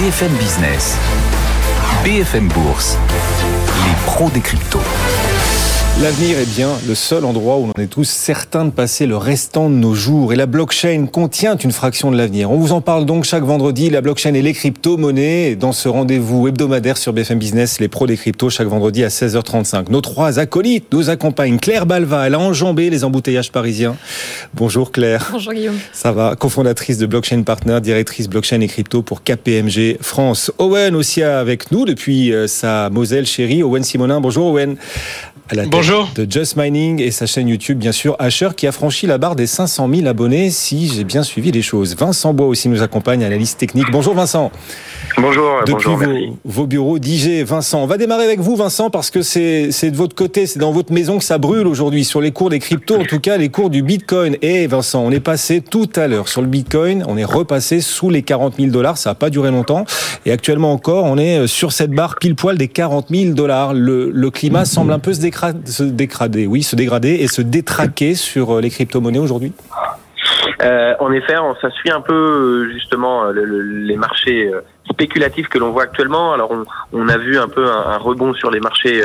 BFM 0.00 0.32
Business, 0.38 0.96
BFM 2.02 2.48
Bourse, 2.48 2.96
les 3.84 3.94
pros 4.06 4.30
des 4.30 4.40
cryptos. 4.40 4.80
L'avenir 5.98 6.38
est 6.38 6.56
bien 6.56 6.70
le 6.88 6.94
seul 6.94 7.26
endroit 7.26 7.58
où 7.58 7.70
on 7.76 7.80
est 7.80 7.86
tous 7.86 8.08
certains 8.08 8.64
de 8.64 8.70
passer 8.70 9.04
le 9.04 9.18
restant 9.18 9.68
de 9.68 9.74
nos 9.74 9.94
jours. 9.94 10.32
Et 10.32 10.36
la 10.36 10.46
blockchain 10.46 11.04
contient 11.04 11.58
une 11.58 11.72
fraction 11.72 12.10
de 12.10 12.16
l'avenir. 12.16 12.50
On 12.50 12.56
vous 12.56 12.72
en 12.72 12.80
parle 12.80 13.04
donc 13.04 13.24
chaque 13.24 13.42
vendredi, 13.42 13.90
la 13.90 14.00
blockchain 14.00 14.32
et 14.32 14.40
les 14.40 14.54
crypto-monnaies. 14.54 15.56
Dans 15.56 15.72
ce 15.72 15.90
rendez-vous 15.90 16.48
hebdomadaire 16.48 16.96
sur 16.96 17.12
BFM 17.12 17.38
Business, 17.38 17.80
les 17.80 17.88
pros 17.88 18.06
des 18.06 18.16
cryptos, 18.16 18.48
chaque 18.48 18.68
vendredi 18.68 19.04
à 19.04 19.08
16h35. 19.08 19.90
Nos 19.90 20.00
trois 20.00 20.38
acolytes 20.38 20.90
nous 20.90 21.10
accompagnent. 21.10 21.58
Claire 21.58 21.84
Balva, 21.84 22.26
elle 22.26 22.34
a 22.34 22.40
enjambé 22.40 22.88
les 22.88 23.04
embouteillages 23.04 23.52
parisiens. 23.52 23.94
Bonjour 24.54 24.92
Claire. 24.92 25.28
Bonjour 25.32 25.52
Guillaume. 25.52 25.78
Ça 25.92 26.12
va, 26.12 26.34
cofondatrice 26.34 26.96
de 26.96 27.04
Blockchain 27.04 27.42
Partner, 27.42 27.78
directrice 27.82 28.26
blockchain 28.26 28.62
et 28.62 28.68
crypto 28.68 29.02
pour 29.02 29.22
KPMG 29.22 29.98
France. 30.00 30.50
Owen 30.56 30.94
aussi 30.96 31.22
avec 31.22 31.70
nous 31.72 31.84
depuis 31.84 32.32
euh, 32.32 32.46
sa 32.46 32.88
Moselle 32.88 33.26
chérie. 33.26 33.62
Owen 33.62 33.82
Simonin, 33.82 34.22
bonjour 34.22 34.46
Owen 34.46 34.76
à 35.50 35.54
la 35.56 35.66
Bonjour. 35.66 36.08
de 36.14 36.26
Just 36.30 36.56
Mining 36.56 37.00
et 37.00 37.10
sa 37.10 37.26
chaîne 37.26 37.48
YouTube, 37.48 37.78
bien 37.78 37.90
sûr, 37.92 38.14
Asher, 38.18 38.50
qui 38.56 38.66
a 38.66 38.72
franchi 38.72 39.06
la 39.06 39.18
barre 39.18 39.34
des 39.34 39.46
500 39.46 39.88
000 39.92 40.06
abonnés, 40.06 40.50
si 40.50 40.88
j'ai 40.88 41.02
bien 41.04 41.22
suivi 41.24 41.50
les 41.50 41.62
choses. 41.62 41.96
Vincent 41.96 42.32
Bois 42.32 42.46
aussi 42.46 42.68
nous 42.68 42.82
accompagne 42.82 43.24
à 43.24 43.28
la 43.28 43.36
liste 43.36 43.58
technique. 43.58 43.86
Bonjour 43.90 44.14
Vincent. 44.14 44.52
Bonjour, 45.18 45.60
Depuis 45.66 45.72
bonjour, 45.74 45.96
vos, 45.96 46.06
merci. 46.06 46.32
vos 46.44 46.66
bureaux 46.66 46.98
d'IG, 47.00 47.44
Vincent. 47.44 47.82
On 47.82 47.86
va 47.86 47.98
démarrer 47.98 48.24
avec 48.24 48.38
vous, 48.40 48.54
Vincent, 48.54 48.90
parce 48.90 49.10
que 49.10 49.22
c'est 49.22 49.68
de 49.90 49.96
votre 49.96 50.14
côté, 50.14 50.46
c'est 50.46 50.60
dans 50.60 50.70
votre 50.72 50.92
maison 50.92 51.18
que 51.18 51.24
ça 51.24 51.38
brûle 51.38 51.66
aujourd'hui, 51.66 52.04
sur 52.04 52.20
les 52.20 52.30
cours 52.30 52.50
des 52.50 52.60
cryptos, 52.60 52.96
en 53.00 53.04
tout 53.04 53.18
cas 53.18 53.36
les 53.36 53.48
cours 53.48 53.70
du 53.70 53.82
Bitcoin. 53.82 54.36
Et 54.42 54.66
Vincent, 54.68 55.02
on 55.02 55.10
est 55.10 55.20
passé 55.20 55.60
tout 55.62 55.88
à 55.96 56.06
l'heure 56.06 56.28
sur 56.28 56.42
le 56.42 56.48
Bitcoin, 56.48 57.04
on 57.08 57.16
est 57.16 57.24
repassé 57.24 57.80
sous 57.80 58.08
les 58.10 58.22
40 58.22 58.54
000 58.58 58.70
dollars, 58.70 58.98
ça 58.98 59.10
n'a 59.10 59.14
pas 59.14 59.30
duré 59.30 59.50
longtemps. 59.50 59.84
Et 60.26 60.32
actuellement 60.32 60.72
encore, 60.72 61.04
on 61.06 61.18
est 61.18 61.46
sur 61.48 61.72
cette 61.72 61.90
barre 61.90 62.16
pile 62.20 62.36
poil 62.36 62.56
des 62.56 62.68
40 62.68 63.06
000 63.10 63.32
dollars. 63.34 63.74
Le, 63.74 64.10
le 64.10 64.30
climat 64.30 64.64
semble 64.64 64.92
un 64.92 64.98
peu 64.98 65.12
se, 65.12 65.20
se 65.64 65.82
dégrader, 65.82 66.46
oui, 66.46 66.62
se 66.62 66.76
dégrader 66.76 67.10
et 67.14 67.28
se 67.28 67.42
détraquer 67.42 68.14
sur 68.14 68.56
euh, 68.56 68.60
les 68.60 68.70
crypto-monnaies 68.70 69.18
aujourd'hui? 69.18 69.52
Euh, 70.62 70.94
en 71.00 71.10
effet, 71.12 71.34
ça 71.62 71.70
suit 71.70 71.90
un 71.90 72.00
peu 72.02 72.12
euh, 72.12 72.72
justement 72.72 73.24
le- 73.24 73.44
le- 73.44 73.62
les 73.62 73.96
marchés 73.96 74.50
spéculatifs 74.90 75.48
que 75.48 75.58
l'on 75.58 75.70
voit 75.70 75.84
actuellement. 75.84 76.32
Alors, 76.34 76.52
on, 76.92 77.08
a 77.08 77.16
vu 77.16 77.38
un 77.38 77.48
peu 77.48 77.66
un, 77.66 77.96
rebond 77.96 78.34
sur 78.34 78.50
les 78.50 78.60
marchés 78.60 79.02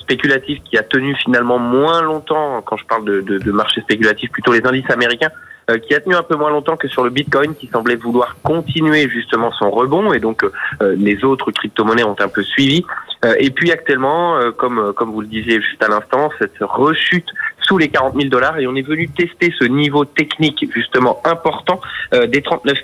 spéculatifs 0.00 0.60
qui 0.64 0.76
a 0.76 0.82
tenu 0.82 1.14
finalement 1.16 1.58
moins 1.58 2.02
longtemps. 2.02 2.62
Quand 2.62 2.76
je 2.76 2.84
parle 2.84 3.04
de, 3.04 3.20
de, 3.20 3.38
de 3.38 3.52
marchés 3.52 3.80
spéculatifs, 3.82 4.30
plutôt 4.32 4.52
les 4.52 4.64
indices 4.66 4.90
américains, 4.90 5.30
euh, 5.70 5.78
qui 5.78 5.94
a 5.94 6.00
tenu 6.00 6.14
un 6.14 6.22
peu 6.22 6.36
moins 6.36 6.50
longtemps 6.50 6.76
que 6.76 6.88
sur 6.88 7.04
le 7.04 7.10
Bitcoin, 7.10 7.54
qui 7.54 7.66
semblait 7.68 7.96
vouloir 7.96 8.36
continuer 8.42 9.08
justement 9.08 9.52
son 9.52 9.70
rebond, 9.70 10.12
et 10.12 10.20
donc 10.20 10.44
euh, 10.44 10.94
les 10.96 11.24
autres 11.24 11.50
crypto-monnaies 11.50 12.04
ont 12.04 12.16
un 12.18 12.28
peu 12.28 12.42
suivi. 12.42 12.84
Euh, 13.24 13.34
et 13.38 13.50
puis 13.50 13.72
actuellement, 13.72 14.36
euh, 14.36 14.52
comme 14.52 14.78
euh, 14.78 14.92
comme 14.92 15.10
vous 15.10 15.20
le 15.20 15.26
disiez 15.26 15.60
juste 15.60 15.82
à 15.82 15.88
l'instant, 15.88 16.30
cette 16.38 16.58
rechute 16.60 17.28
sous 17.68 17.76
les 17.76 17.88
40 17.88 18.14
000 18.14 18.28
dollars 18.28 18.58
et 18.58 18.66
on 18.66 18.74
est 18.76 18.86
venu 18.86 19.08
tester 19.08 19.52
ce 19.58 19.64
niveau 19.64 20.04
technique 20.04 20.64
justement 20.72 21.20
important 21.24 21.80
euh, 22.14 22.26
des 22.26 22.42
39 22.42 22.78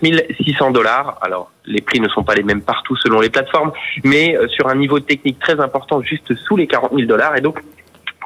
600 0.44 0.72
dollars. 0.72 1.19
Alors 1.22 1.50
les 1.66 1.80
prix 1.80 2.00
ne 2.00 2.08
sont 2.08 2.22
pas 2.22 2.34
les 2.34 2.42
mêmes 2.42 2.62
partout 2.62 2.96
selon 2.96 3.20
les 3.20 3.30
plateformes, 3.30 3.72
mais 4.02 4.36
euh, 4.36 4.48
sur 4.48 4.69
un 4.69 4.74
niveau 4.74 5.00
technique 5.00 5.38
très 5.38 5.58
important 5.60 6.02
juste 6.02 6.34
sous 6.34 6.56
les 6.56 6.66
40 6.66 6.92
000 6.94 7.06
dollars 7.06 7.36
et 7.36 7.41
donc 7.41 7.60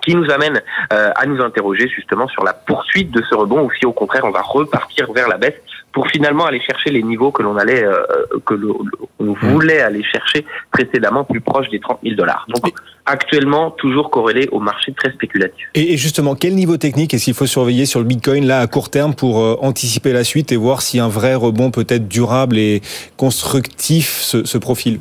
qui 0.09 0.15
nous 0.15 0.31
amène 0.31 0.63
euh, 0.93 1.11
à 1.15 1.27
nous 1.27 1.43
interroger 1.43 1.87
justement 1.95 2.29
sur 2.29 2.43
la 2.43 2.55
poursuite 2.55 3.11
de 3.11 3.23
ce 3.29 3.35
rebond 3.35 3.63
ou 3.65 3.71
si 3.79 3.85
au 3.85 3.93
contraire 3.93 4.25
on 4.25 4.31
va 4.31 4.41
repartir 4.41 5.13
vers 5.13 5.29
la 5.29 5.37
baisse 5.37 5.61
pour 5.93 6.09
finalement 6.09 6.47
aller 6.47 6.61
chercher 6.61 6.91
les 6.91 7.03
niveaux 7.03 7.31
que 7.31 7.43
l'on 7.43 7.57
allait 7.57 7.85
euh, 7.85 8.03
que 8.47 8.55
l'on 8.55 8.79
on 9.19 9.33
voulait 9.35 9.81
aller 9.81 10.03
chercher 10.03 10.47
précédemment 10.71 11.25
plus 11.25 11.43
proche 11.43 11.69
des 11.69 11.81
30 11.81 11.99
000 12.03 12.15
dollars. 12.15 12.47
Donc 12.49 12.73
actuellement 13.05 13.71
toujours 13.71 14.11
corrélé 14.11 14.49
au 14.51 14.61
marché 14.61 14.93
très 14.93 15.13
spéculatif. 15.13 15.69
Et 15.75 15.93
et 15.93 15.97
justement, 15.99 16.35
quel 16.35 16.55
niveau 16.55 16.79
technique 16.79 17.13
est-ce 17.13 17.25
qu'il 17.27 17.35
faut 17.35 17.47
surveiller 17.47 17.85
sur 17.85 18.01
le 18.01 18.07
Bitcoin 18.07 18.47
là 18.47 18.61
à 18.61 18.67
court 18.67 18.91
terme 18.91 19.15
pour 19.15 19.41
euh, 19.41 19.57
anticiper 19.61 20.13
la 20.15 20.25
suite 20.25 20.53
et 20.53 20.57
voir 20.57 20.81
si 20.81 21.01
un 21.01 21.09
vrai 21.09 21.35
rebond 21.35 21.71
peut-être 21.71 22.09
durable 22.09 22.57
et 22.57 22.81
constructif 23.17 24.21
se, 24.21 24.45
se 24.45 24.57
profile 24.57 25.01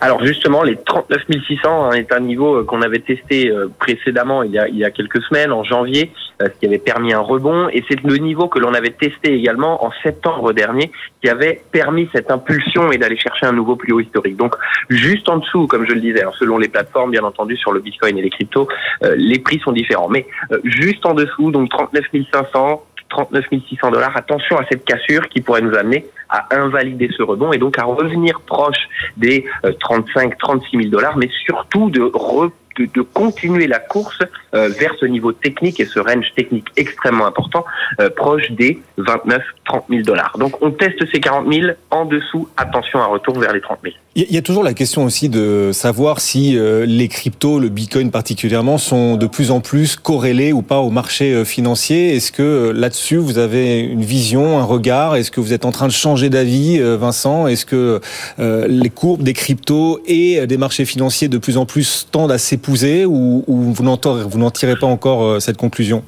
Alors 0.00 0.24
justement, 0.24 0.62
les 0.62 0.76
39 0.76 1.22
600 1.46 1.90
hein, 1.90 1.92
est 1.92 2.12
un 2.12 2.20
niveau 2.20 2.56
euh, 2.56 2.64
qu'on 2.64 2.82
avait 2.82 3.00
testé 3.00 3.50
euh, 3.50 3.68
précédemment 3.78 4.42
il 4.42 4.52
y, 4.52 4.58
a, 4.58 4.68
il 4.68 4.76
y 4.76 4.84
a 4.84 4.90
quelques 4.90 5.22
semaines, 5.22 5.52
en 5.52 5.64
janvier, 5.64 6.12
euh, 6.42 6.46
ce 6.52 6.60
qui 6.60 6.66
avait 6.66 6.78
permis 6.78 7.12
un 7.12 7.20
rebond. 7.20 7.68
Et 7.70 7.82
c'est 7.88 8.02
le 8.02 8.16
niveau 8.16 8.48
que 8.48 8.58
l'on 8.58 8.74
avait 8.74 8.90
testé 8.90 9.32
également 9.34 9.84
en 9.84 9.90
septembre 10.02 10.52
dernier, 10.52 10.92
qui 11.22 11.30
avait 11.30 11.62
permis 11.72 12.08
cette 12.14 12.30
impulsion 12.30 12.92
et 12.92 12.98
d'aller 12.98 13.16
chercher 13.16 13.46
un 13.46 13.52
nouveau 13.52 13.76
plus 13.76 13.92
haut 13.92 14.00
historique. 14.00 14.36
Donc 14.36 14.54
juste 14.90 15.28
en 15.28 15.38
dessous, 15.38 15.66
comme 15.66 15.86
je 15.88 15.94
le 15.94 16.00
disais, 16.00 16.20
alors, 16.20 16.36
selon 16.36 16.58
les 16.58 16.68
plateformes, 16.68 17.10
bien 17.10 17.24
entendu, 17.24 17.56
sur 17.56 17.72
le 17.72 17.80
Bitcoin 17.80 18.18
et 18.18 18.22
les 18.22 18.30
cryptos, 18.30 18.68
euh, 19.02 19.14
les 19.16 19.38
prix 19.38 19.60
sont 19.60 19.72
différents. 19.72 20.08
Mais 20.08 20.26
euh, 20.52 20.58
juste 20.64 21.06
en 21.06 21.14
dessous, 21.14 21.50
donc 21.50 21.70
39 21.70 22.04
500, 22.32 22.84
39 23.08 23.44
600 23.68 23.90
dollars. 23.90 24.16
Attention 24.16 24.56
à 24.58 24.64
cette 24.68 24.84
cassure 24.84 25.28
qui 25.28 25.40
pourrait 25.40 25.62
nous 25.62 25.74
amener 25.76 26.06
à 26.28 26.46
invalider 26.56 27.08
ce 27.16 27.22
rebond 27.22 27.52
et 27.52 27.58
donc 27.58 27.78
à 27.78 27.84
revenir 27.84 28.40
proche 28.40 28.88
des 29.16 29.44
35, 29.80 30.36
36 30.38 30.76
000 30.76 30.90
dollars, 30.90 31.16
mais 31.16 31.28
surtout 31.44 31.88
de, 31.90 32.00
re- 32.00 32.50
de, 32.78 32.86
de 32.92 33.02
continuer 33.02 33.66
la 33.66 33.78
course 33.78 34.22
euh, 34.56 34.68
vers 34.80 34.94
ce 34.98 35.06
niveau 35.06 35.32
technique 35.32 35.78
et 35.80 35.86
ce 35.86 35.98
range 36.00 36.26
technique 36.34 36.66
extrêmement 36.76 37.26
important, 37.26 37.64
euh, 38.00 38.08
proche 38.10 38.50
des 38.52 38.80
29, 38.96 39.42
30 39.66 39.84
000 39.90 40.02
dollars. 40.02 40.36
Donc 40.38 40.60
on 40.62 40.70
teste 40.70 40.98
ces 41.12 41.20
40 41.20 41.52
000 41.52 41.66
en 41.90 42.04
dessous. 42.06 42.48
Attention 42.56 42.98
à 43.00 43.06
retour 43.06 43.38
vers 43.38 43.52
les 43.52 43.60
30 43.60 43.78
000. 43.84 43.94
Il 44.18 44.32
y 44.32 44.38
a- 44.38 44.42
toujours 44.42 44.64
la 44.64 44.72
question 44.74 45.04
aussi 45.04 45.28
de 45.28 45.70
savoir 45.72 46.20
si 46.20 46.56
euh, 46.56 46.86
les 46.86 47.08
cryptos, 47.08 47.58
le 47.60 47.68
Bitcoin 47.68 48.10
particulièrement, 48.10 48.78
sont 48.78 49.16
de 49.16 49.26
plus 49.26 49.50
en 49.50 49.60
plus 49.60 49.96
corrélés 49.96 50.52
ou 50.52 50.62
pas 50.62 50.78
au 50.78 50.90
marché 50.90 51.44
financier. 51.44 52.14
Est-ce 52.16 52.32
que 52.32 52.70
là-dessus 52.74 53.16
vous 53.16 53.38
avez 53.38 53.80
une 53.80 54.04
vision, 54.04 54.58
un 54.58 54.64
regard? 54.64 55.16
Est-ce 55.16 55.30
que 55.30 55.40
vous 55.40 55.52
êtes 55.52 55.64
en 55.66 55.72
train 55.72 55.86
de 55.88 55.92
changer 55.92 56.30
d'avis, 56.30 56.78
Vincent? 56.80 57.46
Est-ce 57.46 57.66
que 57.66 58.00
les 58.38 58.90
courbes 58.90 59.22
des 59.22 59.32
cryptos 59.32 60.00
et 60.06 60.46
des 60.46 60.56
marchés 60.56 60.84
financiers 60.84 61.28
de 61.28 61.38
plus 61.38 61.56
en 61.58 61.66
plus 61.66 62.06
tendent 62.10 62.32
à 62.32 62.38
s'épouser 62.38 63.04
ou, 63.04 63.44
ou 63.46 63.56
vous 63.72 63.82
n'en 63.82 63.96
vous 64.28 64.38
n'en 64.46 64.50
tirez 64.52 64.76
pas 64.76 64.86
encore 64.86 65.24
euh, 65.24 65.40
cette 65.40 65.56
conclusion 65.56 66.04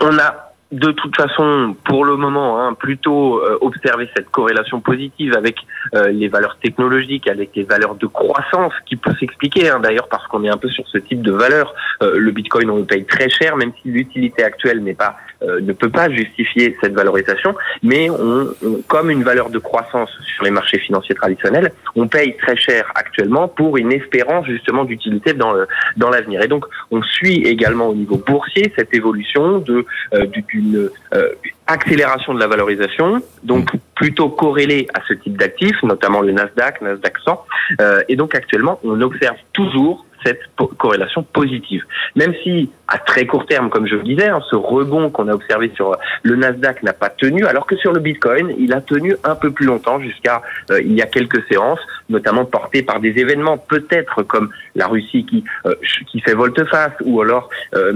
On 0.00 0.18
a 0.18 0.48
de 0.70 0.90
toute 0.90 1.16
façon, 1.16 1.74
pour 1.86 2.04
le 2.04 2.16
moment, 2.16 2.60
hein, 2.60 2.74
plutôt 2.74 3.38
euh, 3.38 3.56
observé 3.62 4.08
cette 4.14 4.30
corrélation 4.30 4.80
positive 4.80 5.34
avec 5.34 5.56
euh, 5.94 6.08
les 6.08 6.28
valeurs 6.28 6.58
technologiques, 6.62 7.26
avec 7.26 7.50
les 7.56 7.62
valeurs 7.62 7.94
de 7.94 8.06
croissance, 8.06 8.74
qui 8.84 8.96
peut 8.96 9.14
s'expliquer 9.18 9.70
hein, 9.70 9.80
d'ailleurs 9.80 10.08
parce 10.08 10.26
qu'on 10.26 10.44
est 10.44 10.50
un 10.50 10.58
peu 10.58 10.68
sur 10.68 10.86
ce 10.88 10.98
type 10.98 11.22
de 11.22 11.32
valeur. 11.32 11.74
Euh, 12.02 12.18
le 12.18 12.30
Bitcoin, 12.32 12.68
on 12.70 12.76
le 12.76 12.84
paye 12.84 13.06
très 13.06 13.30
cher, 13.30 13.56
même 13.56 13.72
si 13.80 13.88
l'utilité 13.88 14.44
actuelle 14.44 14.82
n'est 14.82 14.94
pas, 14.94 15.16
euh, 15.42 15.60
ne 15.60 15.72
peut 15.72 15.90
pas 15.90 16.10
justifier 16.10 16.76
cette 16.80 16.94
valorisation. 16.94 17.54
Mais 17.82 18.10
on, 18.10 18.48
on- 18.64 18.82
comme 18.88 19.10
une 19.10 19.22
valeur 19.22 19.50
de 19.50 19.58
croissance 19.58 20.10
sur 20.34 20.44
les 20.44 20.50
marchés 20.50 20.78
financiers 20.78 21.14
traditionnels, 21.14 21.72
on 21.96 22.08
paye 22.08 22.36
très 22.36 22.56
cher 22.56 22.90
actuellement 22.94 23.48
pour 23.48 23.76
une 23.76 23.92
espérance 23.92 24.46
justement 24.46 24.84
d'utilité 24.84 25.32
dans 25.34 25.52
le, 25.52 25.66
dans 25.96 26.10
l'avenir. 26.10 26.42
Et 26.42 26.48
donc, 26.48 26.64
on 26.90 27.02
suit 27.02 27.42
également 27.46 27.88
au 27.88 27.94
niveau 27.94 28.16
boursier 28.16 28.72
cette 28.76 28.94
évolution 28.94 29.58
de 29.58 29.84
euh, 30.14 30.26
du- 30.26 30.42
d'une 30.42 30.90
euh, 31.14 31.28
accélération 31.66 32.32
de 32.34 32.40
la 32.40 32.46
valorisation, 32.46 33.22
donc 33.42 33.70
plutôt 33.94 34.28
corrélée 34.30 34.86
à 34.94 35.00
ce 35.06 35.12
type 35.14 35.36
d'actifs, 35.36 35.82
notamment 35.82 36.20
le 36.22 36.32
Nasdaq, 36.32 36.80
Nasdaq 36.80 37.14
100. 37.24 37.44
Euh, 37.80 38.02
et 38.08 38.16
donc 38.16 38.34
actuellement, 38.34 38.80
on 38.84 39.00
observe 39.02 39.36
toujours 39.52 40.06
cette 40.24 40.40
corrélation 40.78 41.22
positive. 41.22 41.84
Même 42.16 42.34
si, 42.42 42.70
à 42.88 42.98
très 42.98 43.26
court 43.26 43.46
terme, 43.46 43.70
comme 43.70 43.86
je 43.86 43.96
le 43.96 44.02
disais, 44.02 44.28
hein, 44.28 44.40
ce 44.50 44.56
rebond 44.56 45.10
qu'on 45.10 45.28
a 45.28 45.34
observé 45.34 45.70
sur 45.74 45.96
le 46.22 46.36
Nasdaq 46.36 46.82
n'a 46.82 46.92
pas 46.92 47.08
tenu, 47.08 47.44
alors 47.46 47.66
que 47.66 47.76
sur 47.76 47.92
le 47.92 48.00
Bitcoin, 48.00 48.54
il 48.58 48.72
a 48.72 48.80
tenu 48.80 49.14
un 49.24 49.34
peu 49.34 49.50
plus 49.50 49.66
longtemps, 49.66 50.00
jusqu'à 50.00 50.42
euh, 50.70 50.80
il 50.80 50.92
y 50.92 51.02
a 51.02 51.06
quelques 51.06 51.42
séances, 51.48 51.80
notamment 52.08 52.44
portées 52.44 52.82
par 52.82 53.00
des 53.00 53.18
événements 53.18 53.58
peut-être 53.58 54.22
comme 54.22 54.50
la 54.74 54.86
Russie 54.86 55.24
qui 55.24 55.44
euh, 55.66 55.74
qui 56.10 56.20
fait 56.20 56.34
volte-face, 56.34 56.92
ou 57.04 57.20
alors 57.20 57.48
euh, 57.74 57.92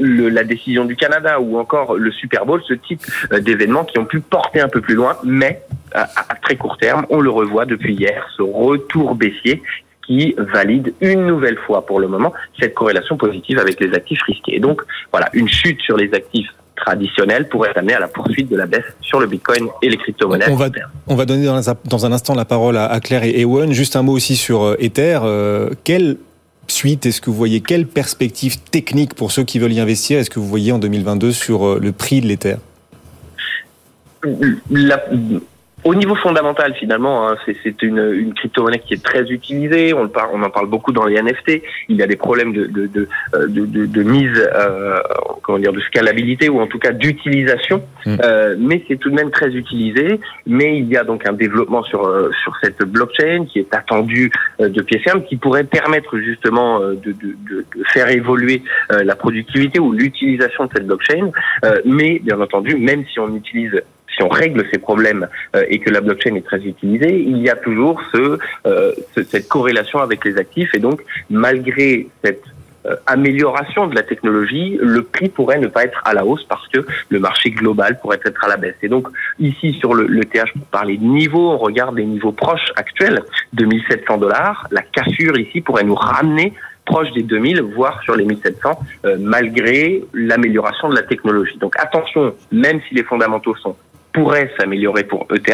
le- 0.00 0.28
la 0.28 0.44
décision 0.44 0.84
du 0.84 0.96
Canada, 0.96 1.40
ou 1.40 1.58
encore 1.58 1.94
le 1.96 2.10
Super 2.10 2.46
Bowl, 2.46 2.62
ce 2.66 2.74
type 2.74 3.00
euh, 3.32 3.40
d'événements 3.40 3.84
qui 3.84 3.98
ont 3.98 4.04
pu 4.04 4.20
porter 4.20 4.60
un 4.60 4.68
peu 4.68 4.80
plus 4.80 4.94
loin, 4.94 5.16
mais 5.24 5.62
à 5.94 6.34
très 6.42 6.56
court 6.56 6.76
terme, 6.76 7.06
on 7.08 7.20
le 7.20 7.30
revoit 7.30 7.64
depuis 7.64 7.94
hier, 7.94 8.26
ce 8.36 8.42
retour 8.42 9.14
baissier 9.14 9.62
qui 10.06 10.34
valide 10.38 10.94
une 11.00 11.26
nouvelle 11.26 11.58
fois 11.66 11.84
pour 11.84 11.98
le 12.00 12.08
moment 12.08 12.32
cette 12.60 12.74
corrélation 12.74 13.16
positive 13.16 13.58
avec 13.58 13.80
les 13.80 13.92
actifs 13.94 14.22
risqués. 14.22 14.56
Et 14.56 14.60
donc 14.60 14.82
voilà, 15.12 15.28
une 15.32 15.48
chute 15.48 15.80
sur 15.80 15.96
les 15.96 16.12
actifs 16.14 16.48
traditionnels 16.76 17.48
pourrait 17.48 17.72
amener 17.74 17.94
à 17.94 18.00
la 18.00 18.08
poursuite 18.08 18.48
de 18.50 18.56
la 18.56 18.66
baisse 18.66 18.84
sur 19.00 19.18
le 19.18 19.26
Bitcoin 19.26 19.66
et 19.82 19.88
les 19.88 19.96
crypto-monnaies. 19.96 20.44
On 20.50 20.56
va, 20.56 20.68
on 21.08 21.14
va 21.16 21.24
donner 21.24 21.46
dans 21.46 21.70
un, 21.70 21.74
dans 21.86 22.06
un 22.06 22.12
instant 22.12 22.34
la 22.34 22.44
parole 22.44 22.76
à, 22.76 22.86
à 22.86 23.00
Claire 23.00 23.24
et 23.24 23.40
Ewan. 23.40 23.72
Juste 23.72 23.96
un 23.96 24.02
mot 24.02 24.12
aussi 24.12 24.36
sur 24.36 24.62
euh, 24.62 24.76
Ether. 24.78 25.18
Euh, 25.24 25.70
quelle 25.84 26.18
suite 26.68 27.06
est-ce 27.06 27.20
que 27.20 27.30
vous 27.30 27.36
voyez? 27.36 27.60
Quelle 27.60 27.86
perspective 27.86 28.58
technique 28.60 29.14
pour 29.14 29.32
ceux 29.32 29.44
qui 29.44 29.58
veulent 29.58 29.72
y 29.72 29.80
investir 29.80 30.18
Est-ce 30.18 30.30
que 30.30 30.38
vous 30.38 30.46
voyez 30.48 30.70
en 30.72 30.78
2022 30.78 31.32
sur 31.32 31.66
euh, 31.66 31.78
le 31.80 31.92
prix 31.92 32.20
de 32.20 32.26
l'Ether? 32.26 32.56
La- 34.70 35.04
au 35.86 35.94
niveau 35.94 36.16
fondamental, 36.16 36.74
finalement, 36.74 37.28
hein, 37.28 37.36
c'est 37.62 37.80
une, 37.82 38.12
une 38.12 38.34
crypto-monnaie 38.34 38.80
qui 38.80 38.94
est 38.94 39.02
très 39.02 39.22
utilisée. 39.30 39.94
On, 39.94 40.08
parle, 40.08 40.30
on 40.32 40.42
en 40.42 40.50
parle 40.50 40.66
beaucoup 40.66 40.90
dans 40.90 41.04
les 41.04 41.22
NFT. 41.22 41.62
Il 41.88 41.96
y 41.96 42.02
a 42.02 42.08
des 42.08 42.16
problèmes 42.16 42.52
de, 42.52 42.66
de, 42.66 42.86
de, 42.86 43.08
euh, 43.34 43.46
de, 43.46 43.86
de 43.86 44.02
mise, 44.02 44.48
euh, 44.52 44.98
comment 45.42 45.60
dire, 45.60 45.72
de 45.72 45.80
scalabilité 45.80 46.48
ou 46.48 46.60
en 46.60 46.66
tout 46.66 46.80
cas 46.80 46.90
d'utilisation. 46.90 47.84
Mmh. 48.04 48.16
Euh, 48.20 48.56
mais 48.58 48.82
c'est 48.88 48.96
tout 48.96 49.10
de 49.10 49.14
même 49.14 49.30
très 49.30 49.54
utilisé. 49.54 50.18
Mais 50.44 50.76
il 50.76 50.88
y 50.88 50.96
a 50.96 51.04
donc 51.04 51.24
un 51.24 51.32
développement 51.32 51.84
sur 51.84 52.04
euh, 52.04 52.30
sur 52.42 52.56
cette 52.60 52.82
blockchain 52.82 53.46
qui 53.48 53.60
est 53.60 53.72
attendu 53.72 54.32
euh, 54.60 54.68
de 54.68 54.82
pied 54.82 54.98
ferme, 54.98 55.22
qui 55.22 55.36
pourrait 55.36 55.64
permettre 55.64 56.18
justement 56.18 56.80
de, 56.80 57.12
de, 57.12 57.36
de, 57.48 57.64
faire 57.92 58.08
évoluer 58.08 58.62
la 58.90 59.14
productivité 59.14 59.78
ou 59.78 59.92
l'utilisation 59.92 60.64
de 60.64 60.70
cette 60.74 60.86
blockchain. 60.86 61.30
mais 61.84 62.18
bien 62.18 62.40
entendu, 62.40 62.74
même 62.76 63.04
si 63.12 63.20
on 63.20 63.34
utilise 63.34 63.80
si 64.16 64.22
on 64.22 64.28
règle 64.28 64.64
ces 64.72 64.78
problèmes 64.78 65.28
euh, 65.54 65.64
et 65.68 65.78
que 65.78 65.90
la 65.90 66.00
blockchain 66.00 66.34
est 66.34 66.46
très 66.46 66.60
utilisée, 66.60 67.20
il 67.20 67.38
y 67.38 67.50
a 67.50 67.56
toujours 67.56 68.00
ce, 68.12 68.38
euh, 68.66 68.92
cette 69.14 69.48
corrélation 69.48 70.00
avec 70.00 70.24
les 70.24 70.38
actifs 70.38 70.74
et 70.74 70.78
donc 70.78 71.02
malgré 71.28 72.08
cette 72.24 72.44
euh, 72.86 72.96
amélioration 73.06 73.88
de 73.88 73.94
la 73.94 74.02
technologie, 74.02 74.78
le 74.80 75.02
prix 75.02 75.28
pourrait 75.28 75.58
ne 75.58 75.66
pas 75.66 75.84
être 75.84 76.00
à 76.04 76.14
la 76.14 76.24
hausse 76.24 76.44
parce 76.44 76.66
que 76.68 76.86
le 77.10 77.18
marché 77.18 77.50
global 77.50 77.98
pourrait 78.00 78.20
être 78.24 78.42
à 78.44 78.48
la 78.48 78.56
baisse. 78.56 78.76
Et 78.82 78.88
donc 78.88 79.08
ici 79.38 79.74
sur 79.74 79.92
le, 79.92 80.06
le 80.06 80.24
TH, 80.24 80.52
pour 80.52 80.66
parler 80.66 80.96
de 80.96 81.04
niveau, 81.04 81.50
on 81.50 81.58
regarde 81.58 81.96
les 81.96 82.06
niveaux 82.06 82.32
proches 82.32 82.72
actuels, 82.76 83.22
2700 83.52 84.18
dollars. 84.18 84.66
La 84.70 84.82
cassure 84.82 85.38
ici 85.38 85.60
pourrait 85.60 85.84
nous 85.84 85.94
ramener 85.94 86.54
proche 86.84 87.10
des 87.10 87.24
2000, 87.24 87.62
voire 87.62 88.00
sur 88.04 88.14
les 88.14 88.24
1700, 88.24 88.78
malgré 89.18 90.04
l'amélioration 90.14 90.88
de 90.88 90.94
la 90.94 91.02
technologie. 91.02 91.58
Donc 91.58 91.74
attention, 91.80 92.32
même 92.52 92.80
si 92.88 92.94
les 92.94 93.02
fondamentaux 93.02 93.56
sont 93.56 93.74
pourrait 94.16 94.50
s'améliorer 94.58 95.04
pour 95.04 95.26
ETH, 95.30 95.52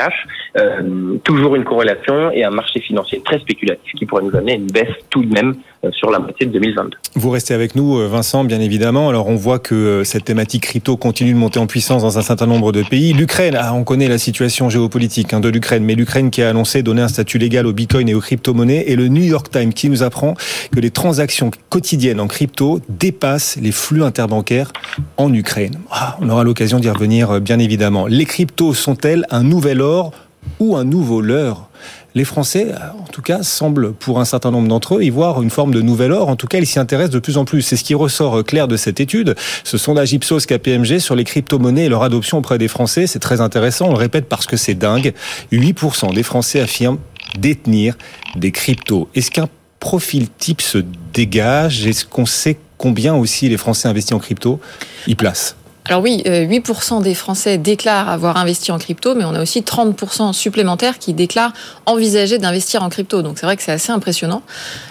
euh, 0.56 1.19
toujours 1.25 1.56
une 1.56 1.64
corrélation 1.64 2.31
et 2.31 2.44
un 2.44 2.50
marché 2.50 2.81
financier 2.81 3.20
très 3.25 3.41
spéculatif 3.41 3.93
qui 3.99 4.06
pourrait 4.06 4.23
nous 4.23 4.37
amener 4.37 4.53
à 4.53 4.55
une 4.55 4.70
baisse 4.70 4.94
tout 5.11 5.25
de 5.25 5.35
même 5.35 5.56
euh, 5.85 5.91
sur 5.91 6.12
la 6.12 6.20
moitié 6.20 6.47
de 6.47 6.53
2022. 6.53 6.97
Vous 7.17 7.31
restez 7.31 7.55
avec 7.55 7.75
nous, 7.75 7.99
euh, 7.99 8.06
Vincent, 8.06 8.44
bien 8.44 8.61
évidemment. 8.61 9.09
Alors 9.09 9.29
on 9.29 9.35
voit 9.35 9.59
que 9.59 10.05
cette 10.05 10.25
thématique 10.25 10.62
crypto 10.62 10.97
continue 10.97 11.32
de 11.32 11.38
monter 11.38 11.59
en 11.59 11.67
puissance 11.67 12.03
dans 12.03 12.19
un 12.19 12.23
certain 12.23 12.47
nombre 12.47 12.70
de 12.70 12.85
pays. 12.85 13.12
L'Ukraine, 13.12 13.56
ah, 13.59 13.75
on 13.75 13.82
connaît 13.82 14.06
la 14.06 14.19
situation 14.19 14.70
géopolitique 14.70 15.35
hein, 15.35 15.41
de 15.41 15.49
l'Ukraine, 15.49 15.82
mais 15.82 15.97
l'Ukraine 15.97 16.31
qui 16.31 16.41
a 16.41 16.49
annoncé 16.49 16.85
donner 16.85 17.03
un 17.03 17.09
statut 17.09 17.38
légal 17.38 17.67
au 17.67 17.73
Bitcoin 17.73 18.09
et 18.09 18.14
aux 18.14 18.20
crypto-monnaies, 18.20 18.85
et 18.87 18.94
le 18.94 19.09
New 19.09 19.25
York 19.25 19.50
Times 19.50 19.73
qui 19.73 19.91
nous 19.91 20.05
apprend 20.05 20.35
que 20.73 20.79
les 20.79 20.91
transactions 20.91 21.50
quotidiennes 21.69 22.20
en 22.20 22.29
crypto 22.29 22.79
dépassent 22.88 23.59
les 23.61 23.73
flux 23.73 24.05
interbancaires 24.05 24.73
en 25.17 25.35
Ukraine. 25.35 25.81
Ah, 25.91 26.17
on 26.20 26.29
aura 26.29 26.44
l'occasion 26.44 26.79
d'y 26.79 26.91
revenir, 26.91 27.41
bien 27.41 27.59
évidemment. 27.59 28.06
Les 28.06 28.25
cryptos 28.52 28.75
sont-elles 28.75 29.25
un 29.31 29.43
nouvel 29.44 29.81
or 29.81 30.12
ou 30.60 30.76
un 30.76 30.84
nouveau 30.84 31.22
leurre? 31.22 31.70
Les 32.14 32.25
Français, 32.25 32.66
en 32.99 33.10
tout 33.10 33.22
cas, 33.22 33.43
semblent, 33.43 33.94
pour 33.94 34.20
un 34.20 34.26
certain 34.26 34.50
nombre 34.50 34.69
d'entre 34.69 34.96
eux, 34.96 35.02
y 35.02 35.08
voir 35.08 35.40
une 35.40 35.49
forme 35.49 35.72
de 35.72 35.81
nouvel 35.81 36.12
or. 36.12 36.28
En 36.28 36.37
tout 36.37 36.46
cas, 36.46 36.58
ils 36.58 36.66
s'y 36.66 36.78
intéressent 36.78 37.14
de 37.14 37.19
plus 37.19 37.38
en 37.38 37.46
plus. 37.46 37.62
C'est 37.62 37.78
ce 37.78 37.84
qui 37.84 37.94
ressort 37.94 38.40
euh, 38.40 38.43
clair 38.43 38.69
de 38.69 38.76
cette 38.76 39.00
étude. 39.00 39.34
Ce 39.64 39.78
sondage 39.78 40.12
Ipsos 40.12 40.40
KPMG 40.46 40.99
sur 40.99 41.14
les 41.14 41.25
crypto-monnaies 41.25 41.87
et 41.87 41.88
leur 41.88 42.02
adoption 42.02 42.37
auprès 42.37 42.58
des 42.58 42.69
Français, 42.69 43.06
c'est 43.06 43.20
très 43.20 43.40
intéressant. 43.40 43.87
On 43.87 43.93
le 43.93 43.96
répète 43.96 44.28
parce 44.28 44.44
que 44.44 44.58
c'est 44.58 44.75
dingue. 44.75 45.14
8% 45.50 46.12
des 46.12 46.22
Français 46.22 46.60
affirment 46.60 46.99
détenir 47.38 47.96
des 48.37 48.52
cryptos. 48.52 49.08
Est-ce 49.14 49.31
qu'un 49.31 49.49
profil 49.81 50.28
type 50.28 50.60
se 50.60 50.84
dégage? 51.14 51.87
Est-ce 51.87 52.04
qu'on 52.04 52.26
sait 52.26 52.58
combien 52.76 53.14
aussi 53.14 53.49
les 53.49 53.56
Français 53.56 53.88
investissent 53.88 54.12
en 54.12 54.19
crypto? 54.19 54.60
Y 55.06 55.14
placent 55.14 55.56
alors 55.84 56.00
oui, 56.00 56.23
8% 56.25 56.29
euh, 56.29 57.02
des 57.02 57.14
Français 57.14 57.58
déclarent 57.58 58.08
avoir 58.08 58.37
investi 58.37 58.70
en 58.70 58.79
crypto, 58.79 59.17
mais 59.17 59.25
on 59.25 59.34
a 59.34 59.43
aussi 59.43 59.62
30% 59.62 60.32
supplémentaires 60.32 60.99
qui 61.00 61.12
déclarent 61.12 61.52
envisager 61.87 62.38
d'investir 62.38 62.84
en 62.84 62.88
crypto. 62.88 63.23
Donc 63.23 63.38
c'est 63.38 63.46
vrai 63.46 63.56
que 63.56 63.62
c'est 63.64 63.73
assez 63.73 63.90
impressionnant. 63.90 64.43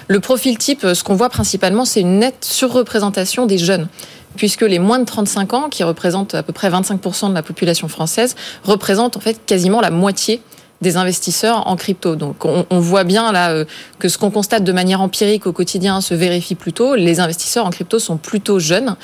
Le 0.09 0.19
profil 0.19 0.57
type, 0.57 0.85
ce 0.93 1.03
qu'on 1.03 1.15
voit 1.15 1.29
principalement, 1.29 1.85
c'est 1.85 2.01
une 2.01 2.19
nette 2.19 2.43
surreprésentation 2.43 3.45
des 3.45 3.57
jeunes 3.57 3.88
puisque 4.35 4.61
les 4.61 4.79
moins 4.79 4.99
de 4.99 5.05
35 5.05 5.53
ans, 5.53 5.69
qui 5.69 5.83
représentent 5.83 6.35
à 6.35 6.43
peu 6.43 6.53
près 6.53 6.69
25% 6.69 7.29
de 7.29 7.33
la 7.33 7.44
population 7.44 7.87
française, 7.87 8.35
représentent 8.63 9.17
en 9.17 9.19
fait 9.19 9.45
quasiment 9.45 9.81
la 9.81 9.91
moitié 9.91 10.41
des 10.81 10.98
investisseurs 10.98 11.68
en 11.68 11.75
crypto. 11.75 12.16
Donc 12.16 12.45
on, 12.45 12.80
voit 12.80 13.04
bien 13.04 13.31
là 13.31 13.51
euh, 13.51 13.66
que 14.00 14.10
ce 14.10 14.18
qu'on 14.18 14.31
constate 14.31 14.63
de 14.63 14.72
manière 14.72 15.01
empirique 15.01 15.45
au 15.45 15.51
quotidien 15.51 16.01
se 16.01 16.13
vérifie 16.13 16.56
plutôt. 16.56 16.95
Les 16.95 17.19
investisseurs 17.19 17.66
en 17.66 17.69
crypto 17.69 18.00
sont 18.00 18.18
plutôt 18.18 18.60
jeunes. 18.60 18.95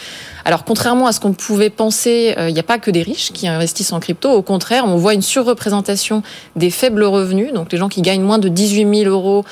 Alors 0.44 0.64
contrairement 0.64 1.08
à 1.08 1.12
ce 1.12 1.20
qu'on 1.20 1.34
pouvait 1.34 1.70
penser, 1.70 2.34
euh, 2.38 2.50
il 2.50 2.54
n'y 2.54 2.60
a 2.60 2.64
pas 2.64 2.80
que 2.80 2.90
des 2.90 3.04
riches 3.04 3.32
qui 3.32 3.48
investissent 3.48 3.94
en 3.94 4.00
crypto. 4.00 4.32
Au 4.32 4.42
contraire, 4.42 4.86
on 4.88 4.98
voit 4.98 5.14
une 5.14 5.22
surreprésentation 5.22 6.24
des 6.56 6.72
faibles 6.72 7.04
revenus. 7.04 7.54
Donc 7.54 7.72
les 7.72 7.78
gens 7.78 7.90
qui 7.90 8.02
gagnent 8.02 8.24
moins 8.24 8.40
de 8.40 8.50
18 8.50 9.04
000 9.04 9.10
euros 9.12 9.46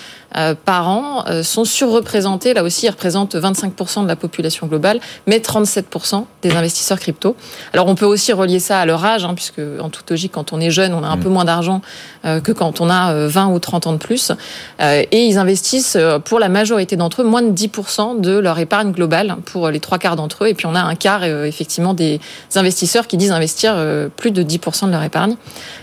par 0.65 0.89
an 0.89 1.23
euh, 1.27 1.43
sont 1.43 1.65
surreprésentés. 1.65 2.53
Là 2.53 2.63
aussi, 2.63 2.85
ils 2.85 2.89
représentent 2.89 3.35
25% 3.35 4.03
de 4.03 4.07
la 4.07 4.15
population 4.15 4.67
globale, 4.67 4.99
mais 5.27 5.39
37% 5.39 6.25
des 6.41 6.51
investisseurs 6.51 6.99
crypto. 6.99 7.35
Alors, 7.73 7.87
on 7.87 7.95
peut 7.95 8.05
aussi 8.05 8.33
relier 8.33 8.59
ça 8.59 8.79
à 8.79 8.85
leur 8.85 9.03
âge, 9.03 9.25
hein, 9.25 9.33
puisque 9.33 9.61
en 9.79 9.89
toute 9.89 10.09
logique, 10.09 10.33
quand 10.33 10.53
on 10.53 10.59
est 10.59 10.71
jeune, 10.71 10.93
on 10.93 11.03
a 11.03 11.07
un 11.07 11.15
mm. 11.15 11.21
peu 11.21 11.29
moins 11.29 11.45
d'argent 11.45 11.81
euh, 12.25 12.41
que 12.41 12.51
quand 12.51 12.81
on 12.81 12.89
a 12.89 13.27
20 13.27 13.47
ou 13.47 13.59
30 13.59 13.87
ans 13.87 13.93
de 13.93 13.97
plus. 13.97 14.31
Et 14.79 15.25
ils 15.25 15.37
investissent, 15.37 15.97
pour 16.25 16.39
la 16.39 16.49
majorité 16.49 16.95
d'entre 16.95 17.21
eux, 17.21 17.25
moins 17.25 17.41
de 17.41 17.51
10% 17.51 18.19
de 18.19 18.37
leur 18.37 18.59
épargne 18.59 18.91
globale, 18.91 19.37
pour 19.45 19.69
les 19.69 19.79
trois 19.79 19.97
quarts 19.97 20.15
d'entre 20.15 20.43
eux. 20.43 20.47
Et 20.47 20.53
puis, 20.53 20.65
on 20.65 20.75
a 20.75 20.81
un 20.81 20.95
quart, 20.95 21.23
effectivement, 21.23 21.93
des 21.93 22.19
investisseurs 22.55 23.07
qui 23.07 23.17
disent 23.17 23.31
investir 23.31 23.75
plus 24.15 24.31
de 24.31 24.43
10% 24.43 24.87
de 24.87 24.91
leur 24.91 25.03
épargne. 25.03 25.35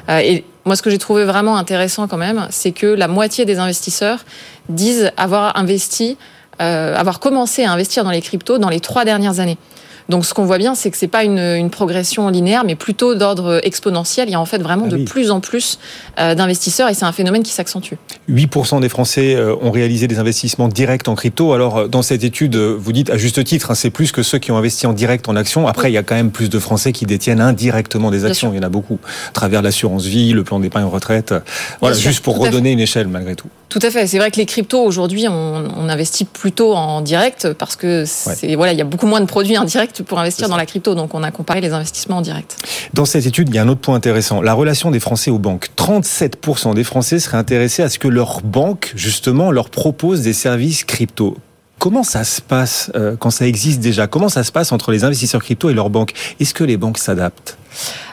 Et 0.08 0.44
moi, 0.64 0.76
ce 0.76 0.82
que 0.82 0.90
j'ai 0.90 0.98
trouvé 0.98 1.24
vraiment 1.24 1.56
intéressant 1.56 2.06
quand 2.06 2.16
même, 2.16 2.46
c'est 2.50 2.72
que 2.72 2.86
la 2.86 3.08
moitié 3.08 3.44
des 3.44 3.58
investisseurs 3.58 4.24
disent 4.68 5.10
avoir 5.16 5.56
investi, 5.56 6.16
euh, 6.60 6.96
avoir 6.96 7.18
commencé 7.20 7.64
à 7.64 7.72
investir 7.72 8.04
dans 8.04 8.10
les 8.10 8.22
cryptos 8.22 8.58
dans 8.58 8.68
les 8.68 8.80
trois 8.80 9.04
dernières 9.04 9.40
années. 9.40 9.58
Donc 10.08 10.24
ce 10.24 10.34
qu'on 10.34 10.44
voit 10.44 10.58
bien, 10.58 10.74
c'est 10.74 10.90
que 10.90 10.96
c'est 10.96 11.08
pas 11.08 11.24
une, 11.24 11.38
une, 11.38 11.70
progression 11.70 12.28
linéaire, 12.28 12.64
mais 12.64 12.74
plutôt 12.74 13.14
d'ordre 13.14 13.60
exponentiel. 13.62 14.28
Il 14.28 14.32
y 14.32 14.34
a 14.34 14.40
en 14.40 14.46
fait 14.46 14.58
vraiment 14.58 14.86
ah 14.86 14.96
de 14.96 15.04
plus 15.04 15.30
en 15.30 15.40
plus 15.40 15.78
euh, 16.18 16.34
d'investisseurs 16.34 16.88
et 16.88 16.94
c'est 16.94 17.04
un 17.04 17.12
phénomène 17.12 17.42
qui 17.42 17.52
s'accentue. 17.52 17.94
8% 18.28 18.80
des 18.80 18.88
Français 18.88 19.34
euh, 19.34 19.54
ont 19.62 19.70
réalisé 19.70 20.08
des 20.08 20.18
investissements 20.18 20.68
directs 20.68 21.08
en 21.08 21.14
crypto. 21.14 21.52
Alors 21.52 21.78
euh, 21.78 21.88
dans 21.88 22.02
cette 22.02 22.24
étude, 22.24 22.56
vous 22.56 22.92
dites 22.92 23.10
à 23.10 23.16
juste 23.16 23.42
titre, 23.44 23.70
hein, 23.70 23.74
c'est 23.74 23.90
plus 23.90 24.12
que 24.12 24.22
ceux 24.22 24.38
qui 24.38 24.52
ont 24.52 24.56
investi 24.56 24.86
en 24.86 24.92
direct 24.92 25.28
en 25.28 25.36
actions. 25.36 25.66
Après, 25.66 25.90
il 25.90 25.94
y 25.94 25.98
a 25.98 26.02
quand 26.02 26.14
même 26.14 26.30
plus 26.30 26.50
de 26.50 26.58
Français 26.58 26.92
qui 26.92 27.06
détiennent 27.06 27.40
indirectement 27.40 28.10
des 28.10 28.24
actions. 28.24 28.52
Il 28.52 28.56
y 28.56 28.60
en 28.60 28.66
a 28.66 28.68
beaucoup, 28.68 28.98
à 29.28 29.32
travers 29.32 29.62
l'assurance 29.62 30.04
vie, 30.04 30.32
le 30.32 30.44
plan 30.44 30.60
d'épargne 30.60 30.86
retraite. 30.86 31.34
Voilà, 31.80 31.96
juste 31.96 32.22
pour 32.22 32.38
redonner 32.38 32.72
une 32.72 32.80
échelle 32.80 33.08
malgré 33.08 33.34
tout. 33.34 33.48
Tout 33.72 33.78
à 33.80 33.90
fait. 33.90 34.06
C'est 34.06 34.18
vrai 34.18 34.30
que 34.30 34.36
les 34.36 34.44
cryptos 34.44 34.84
aujourd'hui, 34.84 35.26
on, 35.28 35.32
on, 35.32 35.88
investit 35.88 36.26
plutôt 36.26 36.74
en 36.74 37.00
direct 37.00 37.54
parce 37.54 37.74
que 37.74 38.04
c'est 38.04 38.54
voilà, 38.54 38.72
il 38.72 38.78
y 38.78 38.82
a 38.82 38.84
beaucoup 38.84 39.06
moins 39.06 39.22
de 39.22 39.24
produits 39.24 39.56
indirects 39.56 40.02
pour 40.02 40.18
investir 40.18 40.50
dans 40.50 40.58
la 40.58 40.66
crypto. 40.66 40.94
Donc 40.94 41.14
on 41.14 41.22
a 41.22 41.30
comparé 41.30 41.62
les 41.62 41.72
investissements 41.72 42.18
en 42.18 42.20
direct. 42.20 42.58
Dans 42.92 43.06
cette 43.06 43.24
étude, 43.24 43.48
il 43.48 43.54
y 43.54 43.58
a 43.58 43.62
un 43.62 43.68
autre 43.68 43.80
point 43.80 43.94
intéressant 43.94 44.42
la 44.42 44.52
relation 44.52 44.90
des 44.90 45.00
Français 45.00 45.30
aux 45.30 45.38
banques. 45.38 45.70
37% 45.78 46.74
des 46.74 46.84
Français 46.84 47.18
seraient 47.18 47.38
intéressés 47.38 47.82
à 47.82 47.88
ce 47.88 47.98
que 47.98 48.08
leur 48.08 48.42
banque 48.42 48.92
justement 48.94 49.50
leur 49.50 49.70
propose 49.70 50.20
des 50.20 50.34
services 50.34 50.84
crypto. 50.84 51.38
Comment 51.78 52.02
ça 52.02 52.24
se 52.24 52.42
passe 52.42 52.92
euh, 52.94 53.16
quand 53.18 53.30
ça 53.30 53.46
existe 53.46 53.80
déjà? 53.80 54.06
Comment 54.06 54.28
ça 54.28 54.44
se 54.44 54.52
passe 54.52 54.70
entre 54.72 54.92
les 54.92 55.02
investisseurs 55.02 55.42
crypto 55.42 55.70
et 55.70 55.74
leurs 55.74 55.88
banques? 55.88 56.12
Est-ce 56.40 56.52
que 56.52 56.62
les 56.62 56.76
banques 56.76 56.98
s'adaptent? 56.98 57.56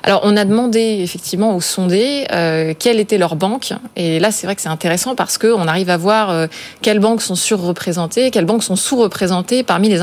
Alors, 0.09 0.21
on 0.23 0.35
a 0.37 0.43
demandé 0.43 1.01
effectivement 1.03 1.55
aux 1.55 1.61
sondés 1.61 2.25
euh, 2.31 2.73
quelle 2.77 2.99
était 2.99 3.19
leur 3.19 3.35
banque. 3.35 3.73
Et 3.95 4.19
là, 4.19 4.31
c'est 4.31 4.47
vrai 4.47 4.55
que 4.55 4.61
c'est 4.63 4.67
intéressant 4.67 5.13
parce 5.13 5.37
qu'on 5.37 5.67
arrive 5.67 5.91
à 5.91 5.97
voir 5.97 6.31
euh, 6.31 6.47
quelles 6.81 6.97
banques 6.97 7.21
sont 7.21 7.35
surreprésentées, 7.35 8.31
quelles 8.31 8.45
banques 8.45 8.63
sont 8.63 8.75
sous-représentées 8.75 9.61
parmi 9.61 9.87
les, 9.87 9.99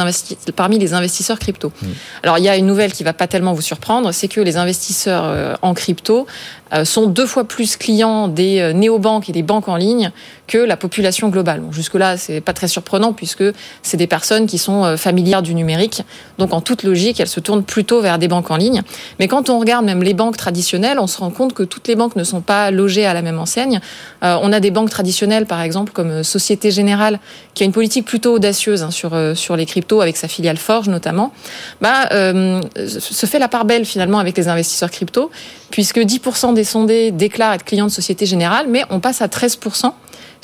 parmi 0.55 0.79
les 0.79 0.95
investisseurs 0.95 1.41
crypto. 1.41 1.73
Mmh. 1.83 1.87
Alors, 2.23 2.39
il 2.39 2.45
y 2.45 2.49
a 2.49 2.57
une 2.57 2.67
nouvelle 2.67 2.93
qui 2.93 3.03
va 3.03 3.15
pas 3.15 3.27
tellement 3.27 3.53
vous 3.53 3.63
surprendre, 3.63 4.13
c'est 4.13 4.29
que 4.29 4.41
les 4.41 4.57
investisseurs 4.57 5.25
euh, 5.25 5.55
en 5.63 5.75
crypto 5.75 6.29
euh, 6.73 6.85
sont 6.85 7.07
deux 7.07 7.27
fois 7.27 7.43
plus 7.43 7.77
clients 7.77 8.29
des 8.29 8.75
néobanques 8.75 9.29
et 9.29 9.33
des 9.33 9.43
banques 9.43 9.67
en 9.67 9.77
ligne 9.77 10.13
que 10.47 10.59
la 10.59 10.77
population 10.77 11.31
globale. 11.31 11.63
Bon, 11.63 11.73
Jusque-là, 11.73 12.17
c'est 12.17 12.41
pas 12.41 12.53
très 12.53 12.69
surprenant 12.69 13.13
puisque 13.13 13.43
c'est 13.83 13.97
des 13.97 14.07
personnes 14.07 14.47
qui 14.47 14.59
sont 14.59 14.97
familières 14.97 15.43
du 15.43 15.55
numérique. 15.55 16.03
Donc, 16.39 16.53
en 16.53 16.61
toute 16.61 16.85
logique, 16.85 17.19
elles 17.19 17.27
se 17.27 17.41
tournent 17.41 17.65
plutôt 17.65 18.01
vers 18.01 18.21
des 18.21 18.29
banques 18.29 18.53
en 18.53 18.57
ligne. 18.57 18.83
Mais 19.19 19.27
quand 19.27 19.51
on 19.51 19.59
regarde 19.59 19.85
même 19.85 19.96
les 20.03 20.15
banques 20.15 20.37
traditionnelles, 20.37 20.99
on 20.99 21.07
se 21.07 21.19
rend 21.19 21.31
compte 21.31 21.53
que 21.53 21.63
toutes 21.63 21.89
les 21.89 21.97
banques 21.97 22.17
ne 22.17 22.25
sont 22.25 22.41
pas 22.41 22.71
logées 22.71 23.07
à 23.07 23.15
la 23.15 23.23
même 23.23 23.39
enseigne. 23.39 23.81
on 24.23 24.53
a 24.53 24.61
des 24.61 24.71
banques 24.71 24.91
traditionnelles, 24.91 25.47
par 25.47 25.61
exemple, 25.61 25.93
comme 25.93 26.23
Société 26.23 26.71
Générale, 26.71 27.21
qui 27.55 27.63
a 27.63 27.67
une 27.67 27.73
politique 27.73 28.05
plutôt 28.05 28.35
audacieuse 28.35 28.83
hein, 28.83 28.91
sur, 28.91 29.17
sur 29.35 29.57
les 29.57 29.67
cryptos, 29.67 30.01
avec 30.01 30.17
sa 30.17 30.29
filiale 30.29 30.57
Forge 30.57 30.89
notamment, 30.89 31.33
bah, 31.81 32.09
se 32.11 33.27
fait 33.27 33.39
la 33.39 33.49
part 33.49 33.65
belle 33.65 33.85
finalement 33.85 34.19
avec 34.19 34.37
les 34.37 34.49
investisseurs 34.49 34.91
crypto, 34.91 35.31
puisque 35.71 35.99
10% 35.99 36.55
des 36.55 36.65
sondés 36.65 37.11
déclarent 37.11 37.55
être 37.55 37.65
clients 37.65 37.87
de 37.87 37.91
Société 37.91 38.27
Générale, 38.27 38.67
mais 38.69 38.85
on 38.91 39.01
passe 39.01 39.23
à 39.23 39.27
13% 39.27 39.93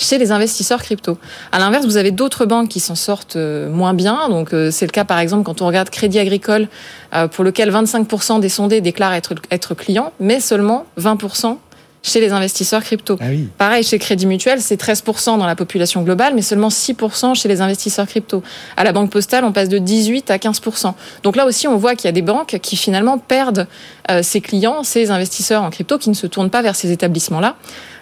chez 0.03 0.19
les 0.19 0.33
investisseurs 0.33 0.83
crypto. 0.83 1.19
À 1.53 1.59
l'inverse, 1.59 1.85
vous 1.87 1.97
avez 1.97 2.11
d'autres 2.11 2.45
banques 2.45 2.69
qui 2.69 2.81
s'en 2.81 2.95
sortent 2.95 3.37
euh, 3.37 3.71
moins 3.71 3.95
bien. 3.95 4.29
Donc, 4.29 4.53
euh, 4.53 4.71
c'est 4.71 4.87
le 4.87 4.91
cas, 4.91 5.05
par 5.05 5.19
exemple, 5.19 5.45
quand 5.45 5.63
on 5.63 5.67
regarde 5.67 5.91
Crédit 5.91 6.19
Agricole, 6.19 6.69
euh, 7.15 7.29
pour 7.29 7.45
lequel 7.45 7.71
25% 7.71 8.41
des 8.41 8.49
sondés 8.49 8.81
déclarent 8.81 9.15
être, 9.15 9.35
être 9.51 9.75
clients, 9.75 10.13
mais 10.21 10.41
seulement 10.41 10.87
20% 10.99 11.59
chez 12.03 12.21
les 12.21 12.33
investisseurs 12.33 12.83
crypto. 12.83 13.17
Ah 13.21 13.27
oui. 13.31 13.49
Pareil, 13.59 13.85
chez 13.85 13.99
Crédit 13.99 14.27
Mutuel, 14.27 14.61
c'est 14.61 14.81
13% 14.81 15.39
dans 15.39 15.47
la 15.47 15.55
population 15.55 16.03
globale, 16.03 16.35
mais 16.35 16.43
seulement 16.43 16.69
6% 16.69 17.35
chez 17.35 17.49
les 17.49 17.61
investisseurs 17.61 18.07
crypto. 18.07 18.43
À 18.77 18.85
la 18.85 18.93
Banque 18.93 19.11
Postale, 19.11 19.45
on 19.45 19.53
passe 19.53 19.69
de 19.69 19.79
18 19.79 20.31
à 20.31 20.37
15%. 20.37 20.95
Donc 21.23 21.37
là 21.37 21.47
aussi, 21.47 21.69
on 21.69 21.77
voit 21.77 21.95
qu'il 21.95 22.07
y 22.07 22.09
a 22.09 22.13
des 22.13 22.23
banques 22.23 22.59
qui 22.61 22.77
finalement 22.77 23.19
perdent 23.19 23.69
euh, 24.11 24.23
ces 24.23 24.41
clients, 24.41 24.83
ces 24.83 25.11
investisseurs 25.11 25.63
en 25.63 25.71
crypto, 25.71 25.99
qui 25.99 26.11
ne 26.11 26.15
se 26.15 26.27
tournent 26.27 26.51
pas 26.51 26.63
vers 26.63 26.75
ces 26.75 26.91
établissements-là. 26.91 27.57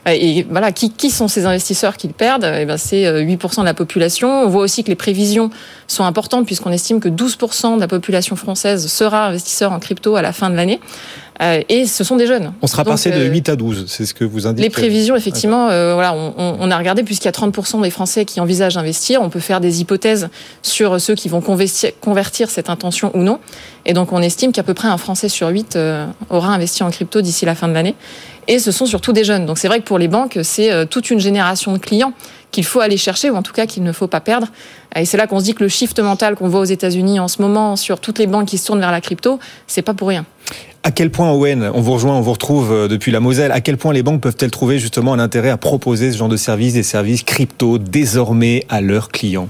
Euh, 0.08 0.12
Et 0.12 0.46
voilà, 0.48 0.72
qui, 0.72 0.90
qui 0.90 1.10
sont 1.10 1.28
ces 1.28 1.44
investisseurs 1.44 1.96
qui 1.96 2.06
le 2.06 2.14
perdent? 2.14 2.50
Eh 2.58 2.64
ben, 2.64 2.78
C'est 2.78 3.06
euh, 3.06 3.22
8% 3.22 3.60
de 3.60 3.64
la 3.66 3.74
population. 3.74 4.44
On 4.44 4.48
voit 4.48 4.62
aussi 4.62 4.82
que 4.82 4.88
les 4.88 4.94
prévisions 4.94 5.50
sont 5.86 6.04
importantes 6.04 6.46
puisqu'on 6.46 6.72
estime 6.72 7.00
que 7.00 7.08
12% 7.08 7.76
de 7.76 7.80
la 7.80 7.88
population 7.88 8.36
française 8.36 8.86
sera 8.86 9.26
investisseur 9.26 9.72
en 9.72 9.78
crypto 9.78 10.16
à 10.16 10.22
la 10.22 10.32
fin 10.32 10.48
de 10.48 10.56
l'année. 10.56 10.80
Euh, 11.40 11.62
Et 11.70 11.86
ce 11.86 12.04
sont 12.04 12.16
des 12.16 12.26
jeunes. 12.26 12.52
On 12.60 12.66
sera 12.66 12.84
Donc, 12.84 12.92
passé 12.94 13.10
de 13.10 13.16
euh, 13.16 13.30
8 13.30 13.48
à 13.48 13.56
12, 13.56 13.84
c'est 13.88 14.04
ce 14.04 14.12
que 14.12 14.24
vous 14.24 14.46
indiquez. 14.46 14.62
les 14.62 14.70
prévisions, 14.70 15.16
effectivement, 15.16 15.68
euh, 15.70 15.94
voilà, 15.94 16.12
on, 16.14 16.34
on- 16.36 16.56
on 16.60 16.70
a 16.70 16.76
regardé 16.76 17.02
puisqu'il 17.02 17.26
y 17.26 17.28
a 17.28 17.32
30% 17.32 17.80
des 17.82 17.90
Français 17.90 18.24
qui 18.26 18.40
envisagent 18.40 18.74
d'investir. 18.74 19.22
On 19.22 19.30
peut 19.30 19.40
faire 19.40 19.60
des 19.60 19.80
hypothèses 19.80 20.28
sur 20.62 21.00
ceux 21.00 21.14
qui 21.14 21.28
vont 21.30 21.40
convertir, 21.40 21.92
convertir 22.00 22.50
cette 22.50 22.68
intention 22.68 23.10
ou 23.14 23.20
non. 23.22 23.38
Et 23.86 23.94
donc, 23.94 24.12
on 24.12 24.20
estime 24.20 24.52
qu'à 24.52 24.62
peu 24.62 24.74
près 24.74 24.88
un 24.88 24.98
Français 24.98 25.30
sur 25.30 25.48
8 25.48 25.76
euh, 25.76 26.06
aura 26.28 26.48
investi 26.48 26.82
en 26.82 26.90
crypto 26.90 27.22
d'ici 27.22 27.46
la 27.46 27.54
fin 27.54 27.68
de 27.68 27.72
l'année. 27.72 27.94
Et 28.48 28.58
ce 28.58 28.72
sont 28.72 28.84
surtout 28.86 29.12
des 29.12 29.24
jeunes. 29.24 29.46
Donc, 29.46 29.58
c'est 29.58 29.68
vrai 29.68 29.78
que 29.80 29.84
pour 29.84 29.98
les 29.98 30.08
banques, 30.08 30.38
c'est 30.42 30.70
euh, 30.72 30.84
toute 30.84 31.10
une 31.10 31.20
génération 31.20 31.72
de 31.72 31.78
clients 31.78 32.12
qu'il 32.50 32.64
faut 32.64 32.80
aller 32.80 32.96
chercher, 32.96 33.30
ou 33.30 33.36
en 33.36 33.42
tout 33.42 33.52
cas 33.52 33.66
qu'il 33.66 33.82
ne 33.82 33.92
faut 33.92 34.06
pas 34.06 34.20
perdre. 34.20 34.48
Et 34.96 35.04
c'est 35.04 35.16
là 35.16 35.26
qu'on 35.26 35.38
se 35.38 35.44
dit 35.44 35.54
que 35.54 35.62
le 35.62 35.68
shift 35.68 35.98
mental 36.00 36.34
qu'on 36.34 36.48
voit 36.48 36.60
aux 36.60 36.64
États-Unis 36.64 37.20
en 37.20 37.28
ce 37.28 37.40
moment 37.42 37.76
sur 37.76 38.00
toutes 38.00 38.18
les 38.18 38.26
banques 38.26 38.48
qui 38.48 38.58
se 38.58 38.66
tournent 38.66 38.80
vers 38.80 38.90
la 38.90 39.00
crypto, 39.00 39.38
c'est 39.66 39.82
pas 39.82 39.94
pour 39.94 40.08
rien. 40.08 40.24
À 40.82 40.90
quel 40.90 41.10
point, 41.10 41.30
Owen, 41.30 41.70
on 41.74 41.80
vous 41.82 41.92
rejoint, 41.92 42.16
on 42.16 42.22
vous 42.22 42.32
retrouve 42.32 42.72
euh, 42.72 42.88
depuis 42.88 43.12
la 43.12 43.20
Moselle, 43.20 43.52
à 43.52 43.60
quel 43.60 43.76
point 43.76 43.92
les 43.92 44.02
banques 44.02 44.22
peuvent-elles 44.22 44.50
trouver 44.50 44.78
justement 44.78 45.12
un 45.12 45.18
intérêt 45.18 45.50
à 45.50 45.58
proposer 45.58 46.10
ce 46.10 46.16
genre 46.16 46.30
de 46.30 46.38
services, 46.38 46.72
des 46.72 46.82
services 46.82 47.22
crypto 47.22 47.76
désormais 47.76 48.64
à 48.70 48.80
leurs 48.80 49.10
clients? 49.10 49.48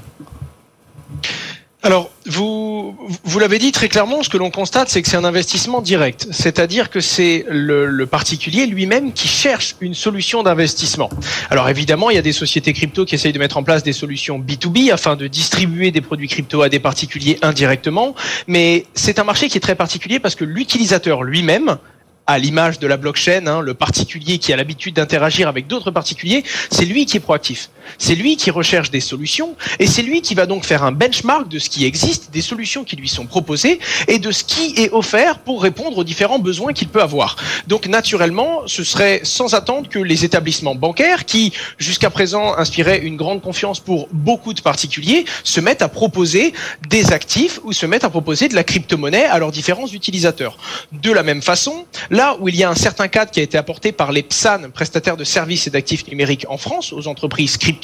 Alors, 1.83 2.11
vous, 2.27 2.95
vous 3.25 3.39
l'avez 3.39 3.59
dit 3.59 3.73
très 3.73 3.89
clairement, 3.89 4.23
ce 4.23 4.29
que 4.29 4.37
l'on 4.37 4.51
constate, 4.51 4.91
c'est 4.91 5.01
que 5.01 5.09
c'est 5.09 5.17
un 5.17 5.25
investissement 5.25 5.81
direct. 5.81 6.27
C'est-à-dire 6.31 6.91
que 6.91 7.01
c'est 7.01 7.47
le, 7.49 8.05
particulier 8.05 8.67
lui-même 8.67 9.15
qui 9.15 9.29
cherche 9.29 9.77
une 9.81 9.95
solution 9.95 10.43
d'investissement. 10.43 11.09
Alors 11.49 11.71
évidemment, 11.71 12.11
il 12.11 12.17
y 12.17 12.19
a 12.19 12.23
des 12.23 12.33
sociétés 12.33 12.75
crypto 12.75 13.07
qui 13.07 13.15
essayent 13.15 13.33
de 13.33 13.39
mettre 13.39 13.57
en 13.57 13.63
place 13.63 13.83
des 13.83 13.95
solutions 13.95 14.39
B2B 14.39 14.93
afin 14.93 15.17
de 15.17 15.27
distribuer 15.27 15.91
des 15.91 16.03
produits 16.03 16.29
crypto 16.29 16.61
à 16.61 16.69
des 16.69 16.81
particuliers 16.81 17.39
indirectement. 17.41 18.15
Mais 18.47 18.85
c'est 18.95 19.19
un 19.19 19.25
marché 19.25 19.49
qui 19.49 19.57
est 19.57 19.63
très 19.63 19.75
particulier 19.75 20.19
parce 20.19 20.35
que 20.35 20.45
l'utilisateur 20.45 21.23
lui-même, 21.23 21.79
à 22.27 22.39
l'image 22.39 22.79
de 22.79 22.87
la 22.87 22.97
blockchain, 22.97 23.47
hein, 23.47 23.61
le 23.61 23.75
particulier 23.75 24.39
qui 24.39 24.53
a 24.53 24.57
l'habitude 24.57 24.95
d'interagir 24.97 25.49
avec 25.49 25.67
d'autres 25.67 25.91
particuliers, 25.91 26.45
c'est 26.71 26.85
lui 26.85 27.07
qui 27.07 27.17
est 27.17 27.21
proactif. 27.21 27.71
C'est 27.99 28.15
lui 28.15 28.37
qui 28.37 28.51
recherche 28.51 28.91
des 28.91 29.01
solutions 29.01 29.57
et 29.79 29.87
c'est 29.87 30.03
lui 30.03 30.23
qui 30.23 30.35
va 30.35 30.47
donc 30.47 30.65
faire 30.65 30.83
un 30.83 30.93
benchmark 30.93 31.49
de 31.49 31.59
ce 31.59 31.71
qui 31.71 31.85
existe, 31.85 32.31
des 32.33 32.43
solutions 32.43 32.85
qui 32.85 32.97
lui 32.97 33.09
sont 33.09 33.27
proposées 33.27 33.79
et 34.09 34.19
de 34.19 34.33
ce 34.33 34.45
qui 34.45 34.75
est 34.77 34.93
offert 34.93 35.39
pour 35.39 35.63
répondre 35.63 35.99
aux 35.99 36.05
différents 36.05 36.39
besoins 36.39 36.73
qu'il 36.73 36.89
peut 36.89 37.03
avoir. 37.03 37.37
Donc 37.67 37.87
naturellement, 37.87 38.63
ce 38.67 38.85
serait 38.85 39.21
sans 39.25 39.55
attendre 39.55 39.89
que 39.89 39.99
les 39.99 40.25
établissements 40.25 40.75
bancaires 40.75 41.25
qui 41.25 41.53
jusqu'à 41.79 42.11
présent 42.11 42.55
inspiraient 42.57 42.99
une 42.99 43.17
grande 43.17 43.43
confiance 43.43 43.81
pour 43.81 44.09
beaucoup 44.13 44.55
de 44.55 44.61
particuliers 44.61 45.25
se 45.45 45.61
mettent 45.61 45.83
à 45.83 45.89
proposer 45.89 46.53
des 46.89 47.13
actifs 47.13 47.61
ou 47.65 47.73
se 47.73 47.87
mettent 47.87 48.05
à 48.05 48.11
proposer 48.11 48.49
de 48.49 48.55
la 48.55 48.65
crypto-monnaie 48.65 49.25
à 49.25 49.39
leurs 49.39 49.53
différents 49.53 49.87
utilisateurs. 49.87 50.57
De 50.93 51.13
la 51.13 51.23
même 51.23 51.43
façon, 51.43 51.87
là 52.11 52.37
où 52.41 52.49
il 52.49 52.57
y 52.57 52.65
a 52.65 52.71
un 52.71 52.75
certain 52.75 53.09
cadre 53.09 53.31
qui 53.31 53.41
a 53.41 53.43
été 53.43 53.59
apporté 53.59 53.93
par 53.93 54.13
les 54.13 54.23
PSAN, 54.23 54.71
prestataires 54.73 55.17
de 55.17 55.25
services 55.25 55.67
et 55.67 55.71
d'actifs 55.71 56.07
numériques 56.09 56.47
en 56.49 56.59
France, 56.59 56.93
aux 56.93 57.07
entreprises 57.09 57.57
crypto, 57.57 57.80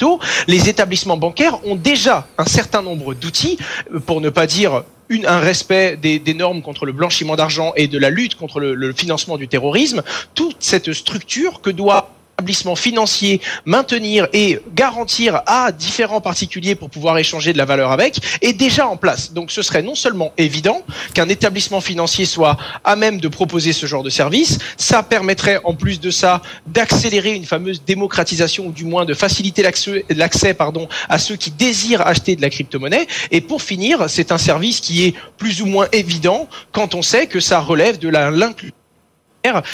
les 0.47 0.69
établissements 0.69 1.17
bancaires 1.17 1.65
ont 1.65 1.75
déjà 1.75 2.27
un 2.37 2.45
certain 2.45 2.81
nombre 2.81 3.13
d'outils, 3.13 3.57
euh, 3.93 3.99
pour 3.99 4.21
ne 4.21 4.29
pas 4.29 4.47
dire 4.47 4.83
un 5.25 5.39
respect 5.39 5.95
des, 5.95 6.33
normes 6.33 6.61
contre 6.61 6.85
le 6.85 6.91
blanchiment 6.91 7.37
d'argent 7.37 7.71
et 7.77 7.87
de 7.87 7.97
la 7.97 8.09
lutte 8.09 8.35
contre 8.35 8.59
le 8.59 8.93
financement 8.93 9.37
du 9.37 9.47
terrorisme, 9.47 10.03
toute 10.35 10.57
cette 10.59 10.91
structure 10.91 11.61
que 11.61 11.69
doit 11.69 12.16
établissement 12.39 12.75
financier 12.75 13.41
maintenir 13.65 14.27
et 14.31 14.59
garantir 14.75 15.41
à 15.47 15.71
différents 15.71 16.21
particuliers 16.21 16.75
pour 16.75 16.91
pouvoir 16.91 17.17
échanger 17.17 17.51
de 17.51 17.57
la 17.57 17.65
valeur 17.65 17.91
avec 17.91 18.19
est 18.43 18.53
déjà 18.53 18.87
en 18.87 18.95
place. 18.95 19.33
Donc 19.33 19.49
ce 19.49 19.63
serait 19.63 19.81
non 19.81 19.95
seulement 19.95 20.31
évident 20.37 20.83
qu'un 21.15 21.29
établissement 21.29 21.81
financier 21.81 22.25
soit 22.25 22.55
à 22.83 22.95
même 22.95 23.19
de 23.19 23.27
proposer 23.27 23.73
ce 23.73 23.87
genre 23.87 24.03
de 24.03 24.11
service, 24.11 24.59
ça 24.77 25.01
permettrait 25.01 25.59
en 25.63 25.73
plus 25.73 25.99
de 25.99 26.11
ça 26.11 26.43
d'accélérer 26.67 27.33
une 27.33 27.45
fameuse 27.45 27.81
démocratisation 27.83 28.67
ou 28.67 28.71
du 28.71 28.85
moins 28.85 29.05
de 29.05 29.15
faciliter 29.15 29.63
l'accès 29.63 30.55
à 31.09 31.17
ceux 31.17 31.37
qui 31.37 31.49
désirent 31.49 32.05
acheter 32.05 32.35
de 32.35 32.43
la 32.43 32.51
crypto-monnaie 32.51 33.07
et 33.31 33.41
pour 33.41 33.63
finir, 33.63 34.07
c'est 34.09 34.31
un 34.31 34.37
service 34.37 34.79
qui 34.79 35.05
est 35.05 35.15
plus 35.39 35.63
ou 35.63 35.65
moins 35.65 35.87
évident 35.91 36.47
quand 36.71 36.93
on 36.93 37.01
sait 37.01 37.25
que 37.25 37.39
ça 37.39 37.59
relève 37.59 37.97
de 37.97 38.09
l'inclusion 38.09 38.75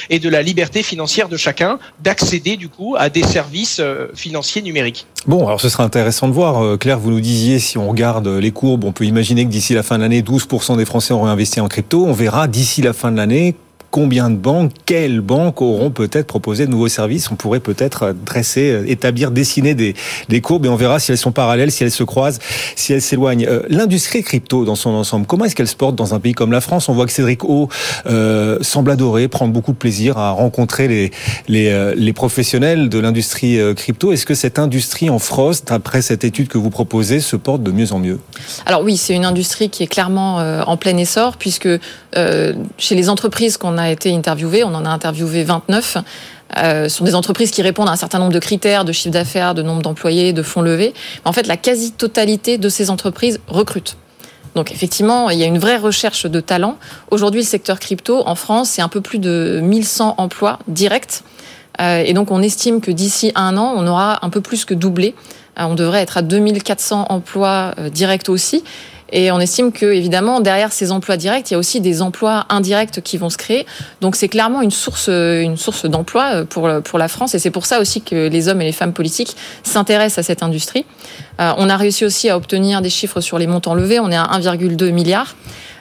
et 0.09 0.19
de 0.19 0.29
la 0.29 0.41
liberté 0.41 0.83
financière 0.83 1.29
de 1.29 1.37
chacun 1.37 1.79
d'accéder 2.01 2.57
du 2.57 2.69
coup 2.69 2.95
à 2.97 3.09
des 3.09 3.23
services 3.23 3.79
euh, 3.79 4.07
financiers 4.15 4.61
numériques. 4.61 5.07
Bon, 5.25 5.47
alors 5.47 5.61
ce 5.61 5.69
sera 5.69 5.83
intéressant 5.83 6.27
de 6.27 6.33
voir. 6.33 6.63
Euh, 6.63 6.77
Claire, 6.77 6.99
vous 6.99 7.11
nous 7.11 7.21
disiez, 7.21 7.59
si 7.59 7.77
on 7.77 7.89
regarde 7.89 8.27
les 8.27 8.51
courbes, 8.51 8.83
on 8.83 8.91
peut 8.91 9.05
imaginer 9.05 9.45
que 9.45 9.49
d'ici 9.49 9.73
la 9.73 9.83
fin 9.83 9.97
de 9.97 10.03
l'année, 10.03 10.21
12% 10.21 10.77
des 10.77 10.85
Français 10.85 11.13
auront 11.13 11.27
investi 11.27 11.61
en 11.61 11.67
crypto. 11.67 12.05
On 12.05 12.13
verra 12.13 12.47
d'ici 12.47 12.81
la 12.81 12.93
fin 12.93 13.11
de 13.11 13.17
l'année 13.17 13.55
combien 13.93 14.31
de 14.31 14.35
banques, 14.35 14.71
quelles 14.87 15.21
banques 15.21 15.61
auront 15.61 15.91
peut-être 15.91 16.25
proposé 16.25 16.65
de 16.65 16.71
nouveaux 16.71 16.87
services. 16.87 17.29
On 17.29 17.35
pourrait 17.35 17.59
peut-être 17.59 18.15
dresser, 18.25 18.71
euh, 18.71 18.89
établir, 18.89 19.29
dessiner 19.29 19.75
des, 19.75 19.93
des 20.29 20.41
courbes 20.41 20.65
et 20.65 20.69
on 20.69 20.75
verra 20.75 20.99
si 20.99 21.11
elles 21.11 21.17
sont 21.19 21.31
parallèles, 21.31 21.71
si 21.71 21.83
elles 21.83 21.91
se 21.91 22.03
croisent, 22.03 22.39
si 22.75 22.91
elles 22.91 23.03
s'éloignent. 23.03 23.45
Euh, 23.45 23.61
L'industrie 23.69 24.23
crypto 24.23 24.65
dans 24.65 24.73
son 24.73 24.89
ensemble, 24.89 25.27
comment 25.27 25.45
est-ce 25.45 25.55
qu'elle 25.55 25.67
se 25.67 25.75
porte 25.75 25.95
dans 25.95 26.15
un 26.15 26.19
pays 26.19 26.33
comme 26.33 26.51
la 26.51 26.59
France? 26.59 26.89
On 26.89 26.93
voit 26.93 27.05
que 27.05 27.11
Cédric 27.11 27.43
O 27.43 27.69
euh, 28.07 28.57
semble 28.61 28.89
adorer, 28.89 29.27
prendre 29.27 29.53
beaucoup 29.53 29.73
de 29.73 29.77
plaisir 29.77 30.17
à 30.17 30.31
rencontrer 30.31 30.87
les, 30.87 31.11
les, 31.47 31.69
euh, 31.69 31.93
les 31.95 32.13
professionnels 32.13 32.89
de 32.89 32.97
l'industrie 32.97 33.59
crypto. 33.75 34.11
Est-ce 34.11 34.25
que 34.25 34.33
cette 34.33 34.57
industrie 34.57 35.11
en 35.11 35.19
Frost, 35.19 35.71
après 35.71 36.01
cette 36.01 36.23
étude 36.23 36.47
que 36.47 36.57
vous 36.57 36.71
proposez, 36.71 37.19
se 37.19 37.35
porte 37.35 37.61
de 37.61 37.69
mieux 37.69 37.93
en 37.93 37.99
mieux? 37.99 38.19
Alors 38.65 38.81
oui, 38.81 38.97
c'est 38.97 39.13
une 39.13 39.25
industrie 39.25 39.69
qui 39.69 39.83
est 39.83 39.87
clairement 39.87 40.37
en 40.37 40.77
plein 40.77 40.97
essor 40.97 41.37
puisque 41.37 41.69
euh, 42.15 42.53
chez 42.77 42.95
les 42.95 43.09
entreprises 43.09 43.57
qu'on 43.57 43.77
a 43.77 43.89
été 43.89 44.13
interviewées, 44.13 44.63
on 44.63 44.73
en 44.73 44.85
a 44.85 44.89
interviewé 44.89 45.43
29, 45.43 45.97
euh, 46.57 46.89
sont 46.89 47.03
des 47.03 47.15
entreprises 47.15 47.51
qui 47.51 47.61
répondent 47.61 47.89
à 47.89 47.93
un 47.93 47.97
certain 47.97 48.19
nombre 48.19 48.33
de 48.33 48.39
critères 48.39 48.85
de 48.85 48.91
chiffre 48.91 49.13
d'affaires, 49.13 49.55
de 49.55 49.63
nombre 49.63 49.81
d'employés, 49.81 50.33
de 50.33 50.43
fonds 50.43 50.61
levés. 50.61 50.93
En 51.25 51.33
fait, 51.33 51.47
la 51.47 51.57
quasi-totalité 51.57 52.57
de 52.57 52.69
ces 52.69 52.89
entreprises 52.89 53.39
recrutent. 53.47 53.97
Donc 54.55 54.71
effectivement, 54.71 55.31
il 55.31 55.39
y 55.39 55.43
a 55.43 55.47
une 55.47 55.57
vraie 55.57 55.77
recherche 55.77 56.27
de 56.27 56.39
talent. 56.39 56.77
Aujourd'hui, 57.09 57.41
le 57.41 57.47
secteur 57.47 57.79
crypto 57.79 58.21
en 58.27 58.35
France, 58.35 58.69
c'est 58.69 58.83
un 58.83 58.87
peu 58.87 59.01
plus 59.01 59.17
de 59.17 59.59
1100 59.63 60.15
emplois 60.19 60.59
directs. 60.67 61.23
Euh, 61.81 62.03
et 62.05 62.13
donc 62.13 62.29
on 62.29 62.43
estime 62.43 62.81
que 62.81 62.91
d'ici 62.91 63.31
un 63.33 63.57
an, 63.57 63.73
on 63.75 63.87
aura 63.87 64.23
un 64.23 64.29
peu 64.29 64.41
plus 64.41 64.63
que 64.65 64.75
doublé. 64.75 65.15
Euh, 65.59 65.63
on 65.63 65.73
devrait 65.73 66.01
être 66.01 66.17
à 66.17 66.21
2400 66.21 67.07
emplois 67.09 67.73
directs 67.91 68.29
aussi. 68.29 68.63
Et 69.11 69.31
on 69.31 69.39
estime 69.39 69.71
que, 69.71 69.85
évidemment, 69.85 70.39
derrière 70.39 70.71
ces 70.71 70.91
emplois 70.91 71.17
directs, 71.17 71.51
il 71.51 71.53
y 71.53 71.55
a 71.55 71.59
aussi 71.59 71.81
des 71.81 72.01
emplois 72.01 72.45
indirects 72.49 73.01
qui 73.01 73.17
vont 73.17 73.29
se 73.29 73.37
créer. 73.37 73.65
Donc, 74.01 74.15
c'est 74.15 74.27
clairement 74.27 74.61
une 74.61 74.71
source, 74.71 75.07
une 75.07 75.57
source 75.57 75.85
d'emploi 75.85 76.45
pour, 76.45 76.69
pour 76.83 76.97
la 76.97 77.07
France. 77.07 77.35
Et 77.35 77.39
c'est 77.39 77.51
pour 77.51 77.65
ça 77.65 77.79
aussi 77.79 78.01
que 78.01 78.27
les 78.27 78.47
hommes 78.47 78.61
et 78.61 78.65
les 78.65 78.71
femmes 78.71 78.93
politiques 78.93 79.35
s'intéressent 79.63 80.19
à 80.19 80.23
cette 80.23 80.43
industrie. 80.43 80.85
Euh, 81.39 81.51
on 81.57 81.69
a 81.69 81.77
réussi 81.77 82.05
aussi 82.05 82.29
à 82.29 82.37
obtenir 82.37 82.81
des 82.81 82.89
chiffres 82.89 83.21
sur 83.21 83.37
les 83.37 83.47
montants 83.47 83.75
levés. 83.75 83.99
On 83.99 84.11
est 84.11 84.17
à 84.17 84.23
1,2 84.23 84.91
milliard. 84.91 85.35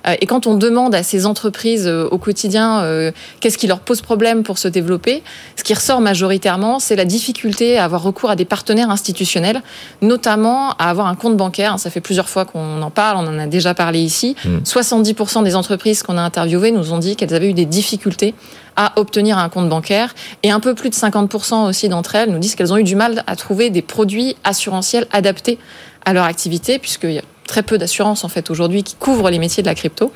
Euh, 0.07 0.15
Et 0.21 0.27
quand 0.27 0.47
on 0.47 0.55
demande 0.55 0.95
à 0.95 1.03
ces 1.03 1.27
entreprises 1.27 1.87
euh, 1.87 2.09
au 2.11 2.19
quotidien 2.19 2.83
euh, 2.83 3.13
qu'est-ce 3.41 3.59
qui 3.59 3.67
leur 3.67 3.81
pose 3.81 4.01
problème 4.01 4.43
pour 4.43 4.59
se 4.59 4.69
développer, 4.69 5.23
ce 5.57 5.65
qui 5.65 5.75
ressort 5.75 6.01
majoritairement, 6.01 6.79
c'est 6.79 6.97
la 6.97 7.05
difficulté 7.05 7.79
à 7.79 7.85
avoir 7.85 8.03
recours 8.03 8.31
à 8.31 8.37
des 8.37 8.45
partenaires 8.45 8.91
institutionnels, 8.91 9.63
notamment 10.01 10.71
à 10.73 10.91
avoir 10.91 11.07
un 11.07 11.15
compte 11.15 11.37
bancaire. 11.37 11.79
Ça 11.79 11.91
fait 11.91 12.01
plusieurs 12.01 12.29
fois 12.29 12.45
qu'on 12.45 12.83
en 12.83 12.91
parle, 12.91 13.17
on 13.19 13.29
en 13.29 13.39
a 13.39 13.47
déjà 13.47 13.75
parlé 13.75 14.01
ici. 14.01 14.37
70% 14.65 15.45
des 15.45 15.57
entreprises 15.57 16.03
qu'on 16.03 16.19
a 16.19 16.23
interviewées 16.23 16.73
nous 16.73 16.93
ont 16.93 16.99
dit 16.99 17.17
qu'elles 17.17 17.35
avaient 17.35 17.51
eu 17.51 17.55
des 17.55 17.67
difficultés 17.67 18.35
à 18.77 18.93
obtenir 18.97 19.39
un 19.39 19.49
compte 19.49 19.69
bancaire 19.69 20.15
et 20.43 20.51
un 20.51 20.61
peu 20.61 20.75
plus 20.75 20.91
de 20.91 20.95
50% 20.95 21.69
aussi 21.69 21.89
d'entre 21.89 22.15
elles 22.15 22.31
nous 22.31 22.39
disent 22.39 22.55
qu'elles 22.55 22.73
ont 22.73 22.79
eu 22.79 22.85
du 22.85 22.97
mal 22.97 23.23
à 23.27 23.37
trouver 23.37 23.71
des 23.71 23.83
produits 23.83 24.37
assurantiels 24.45 25.07
adaptés 25.13 25.59
à 26.05 26.13
leur 26.13 26.25
activité 26.25 26.79
puisque 26.79 27.07
très 27.53 27.63
peu 27.63 27.77
d'assurances 27.77 28.25
en 28.25 28.31
fait 28.31 28.51
aujourd'hui 28.51 28.83
qui 28.83 28.95
couvrent 28.95 29.29
les 29.29 29.39
métiers 29.39 29.63
de 29.63 29.69
la 29.69 29.75
crypto. 29.75 30.11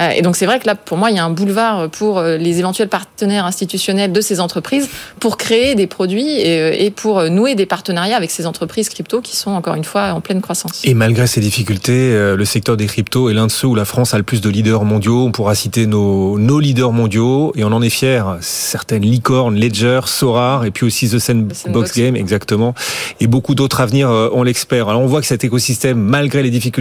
Euh, 0.00 0.10
et 0.10 0.20
donc 0.20 0.36
c'est 0.36 0.44
vrai 0.44 0.58
que 0.58 0.66
là, 0.66 0.74
pour 0.74 0.98
moi, 0.98 1.10
il 1.10 1.16
y 1.16 1.18
a 1.18 1.24
un 1.24 1.30
boulevard 1.30 1.88
pour 1.88 2.18
euh, 2.18 2.36
les 2.36 2.58
éventuels 2.58 2.90
partenaires 2.90 3.46
institutionnels 3.46 4.12
de 4.12 4.20
ces 4.20 4.38
entreprises 4.38 4.90
pour 5.18 5.38
créer 5.38 5.74
des 5.76 5.86
produits 5.86 6.28
et, 6.28 6.84
et 6.84 6.90
pour 6.90 7.22
nouer 7.30 7.54
des 7.54 7.64
partenariats 7.64 8.18
avec 8.18 8.30
ces 8.30 8.44
entreprises 8.44 8.90
crypto 8.90 9.22
qui 9.22 9.34
sont 9.34 9.52
encore 9.52 9.76
une 9.76 9.84
fois 9.84 10.12
en 10.12 10.20
pleine 10.20 10.42
croissance. 10.42 10.82
Et 10.84 10.92
malgré 10.92 11.26
ces 11.26 11.40
difficultés, 11.40 12.10
le 12.36 12.44
secteur 12.44 12.76
des 12.76 12.86
cryptos 12.86 13.30
est 13.30 13.34
l'un 13.34 13.46
de 13.46 13.52
ceux 13.52 13.68
où 13.68 13.74
la 13.74 13.86
France 13.86 14.12
a 14.12 14.18
le 14.18 14.24
plus 14.24 14.42
de 14.42 14.50
leaders 14.50 14.84
mondiaux. 14.84 15.24
On 15.24 15.32
pourra 15.32 15.54
citer 15.54 15.86
nos, 15.86 16.38
nos 16.38 16.60
leaders 16.60 16.92
mondiaux 16.92 17.52
et 17.56 17.64
on 17.64 17.72
en 17.72 17.80
est 17.80 17.88
fier. 17.88 18.36
Certaines 18.42 19.04
licornes, 19.04 19.56
Ledger, 19.58 20.00
Sorar 20.04 20.66
et 20.66 20.70
puis 20.70 20.84
aussi 20.84 21.08
The 21.08 21.18
Sandbox 21.18 21.96
Game, 21.96 22.14
exactement. 22.14 22.74
Et 23.20 23.26
beaucoup 23.26 23.54
d'autres 23.54 23.80
à 23.80 23.86
venir, 23.86 24.10
on 24.34 24.42
l'espère. 24.42 24.90
Alors 24.90 25.00
on 25.00 25.06
voit 25.06 25.22
que 25.22 25.26
cet 25.26 25.44
écosystème, 25.44 25.98
malgré 25.98 26.42
les 26.42 26.50
difficultés 26.50 26.73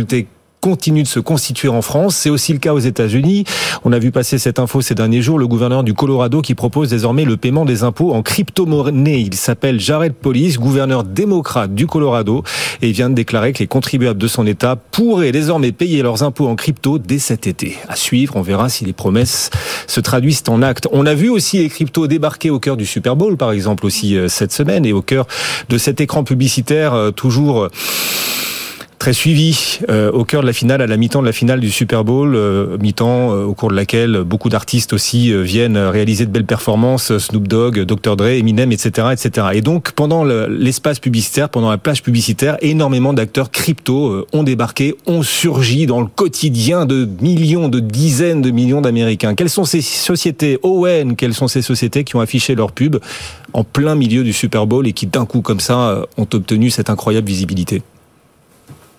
continue 0.64 1.04
de 1.04 1.08
se 1.10 1.20
constituer 1.20 1.68
en 1.68 1.82
France. 1.82 2.16
C'est 2.16 2.30
aussi 2.30 2.54
le 2.54 2.60
cas 2.60 2.74
aux 2.74 2.80
États-Unis. 2.80 3.44
On 3.84 3.92
a 3.92 4.00
vu 4.00 4.12
passer 4.12 4.38
cette 4.38 4.60
info 4.60 4.80
ces 4.80 4.96
derniers 4.96 5.22
jours. 5.22 5.38
Le 5.38 5.46
gouverneur 5.46 5.84
du 5.84 5.94
Colorado 5.94 6.42
qui 6.42 6.56
propose 6.56 6.90
désormais 6.90 7.26
le 7.26 7.36
paiement 7.36 7.66
des 7.66 7.84
impôts 7.84 8.14
en 8.14 8.22
crypto-monnaie. 8.22 9.20
Il 9.20 9.34
s'appelle 9.34 9.82
Jared 9.82 10.14
Polis, 10.14 10.58
gouverneur 10.58 11.04
démocrate 11.04 11.76
du 11.76 11.86
Colorado, 11.86 12.44
et 12.82 12.94
vient 12.94 13.10
de 13.10 13.14
déclarer 13.14 13.52
que 13.52 13.60
les 13.60 13.68
contribuables 13.68 14.22
de 14.22 14.28
son 14.30 14.48
État 14.48 14.78
pourraient 14.78 15.34
désormais 15.34 15.74
payer 15.74 16.02
leurs 16.02 16.24
impôts 16.24 16.48
en 16.48 16.56
crypto 16.56 16.98
dès 16.98 17.20
cet 17.20 17.46
été. 17.46 17.76
À 17.90 17.98
suivre, 17.98 18.38
on 18.38 18.42
verra 18.42 18.70
si 18.70 18.86
les 18.86 18.94
promesses 18.94 19.50
se 19.88 20.00
traduisent 20.00 20.44
en 20.48 20.62
actes. 20.62 20.88
On 20.94 21.06
a 21.06 21.14
vu 21.14 21.28
aussi 21.28 21.58
les 21.58 21.68
cryptos 21.68 22.08
débarquer 22.08 22.52
au 22.52 22.60
cœur 22.60 22.78
du 22.78 22.86
Super 22.86 23.18
Bowl, 23.18 23.36
par 23.36 23.52
exemple, 23.52 23.86
aussi 23.86 24.16
euh, 24.16 24.30
cette 24.30 24.54
semaine, 24.54 24.86
et 24.86 24.94
au 24.94 25.02
cœur 25.02 25.28
de 25.68 25.78
cet 25.78 26.00
écran 26.00 26.24
publicitaire 26.24 26.94
euh, 26.94 27.12
toujours 27.12 27.68
très 29.04 29.12
suivi 29.12 29.80
euh, 29.90 30.14
au 30.14 30.24
cœur 30.24 30.44
de 30.44 30.48
la 30.48 30.54
finale, 30.54 30.82
à 30.82 30.88
la 30.88 30.96
mi-temps 30.96 31.20
de 31.20 31.26
la 31.26 31.34
finale 31.34 31.60
du 31.60 31.70
Super 31.72 32.06
Bowl, 32.06 32.38
euh, 32.38 32.78
mi-temps 32.78 33.34
euh, 33.34 33.44
au 33.44 33.54
cours 33.54 33.70
de 33.70 33.76
laquelle 33.76 34.24
beaucoup 34.24 34.48
d'artistes 34.48 34.94
aussi 34.94 35.34
viennent 35.44 35.78
réaliser 35.78 36.26
de 36.26 36.32
belles 36.32 36.46
performances, 36.46 37.18
Snoop 37.18 37.50
Dogg, 37.50 37.82
Dr 37.82 38.16
Dre, 38.16 38.28
Eminem, 38.28 38.72
etc., 38.72 39.10
etc. 39.12 39.48
Et 39.56 39.62
donc 39.62 39.92
pendant 39.92 40.24
l'espace 40.24 41.00
publicitaire, 41.00 41.50
pendant 41.50 41.70
la 41.70 41.78
plage 41.78 42.02
publicitaire, 42.02 42.56
énormément 42.62 43.12
d'acteurs 43.12 43.52
crypto 43.52 44.26
ont 44.32 44.44
débarqué, 44.44 44.96
ont 45.06 45.22
surgi 45.22 45.86
dans 45.86 46.00
le 46.00 46.08
quotidien 46.08 46.86
de 46.86 47.06
millions, 47.20 47.68
de 47.68 47.82
dizaines 47.82 48.42
de 48.42 48.52
millions 48.52 48.80
d'Américains. 48.80 49.36
Quelles 49.36 49.50
sont 49.50 49.66
ces 49.66 49.82
sociétés? 49.82 50.60
ON 50.64 51.16
Quelles 51.18 51.34
sont 51.34 51.50
ces 51.50 51.62
sociétés 51.62 52.06
qui 52.06 52.16
ont 52.16 52.22
affiché 52.22 52.56
leur 52.56 52.72
pub 52.72 52.96
en 53.52 53.66
plein 53.66 53.96
milieu 53.96 54.24
du 54.24 54.32
Super 54.32 54.66
Bowl 54.66 54.88
et 54.88 54.94
qui 54.94 55.08
d'un 55.08 55.26
coup 55.26 55.42
comme 55.42 55.60
ça 55.60 56.06
ont 56.16 56.28
obtenu 56.32 56.70
cette 56.70 56.90
incroyable 56.90 57.28
visibilité? 57.28 57.82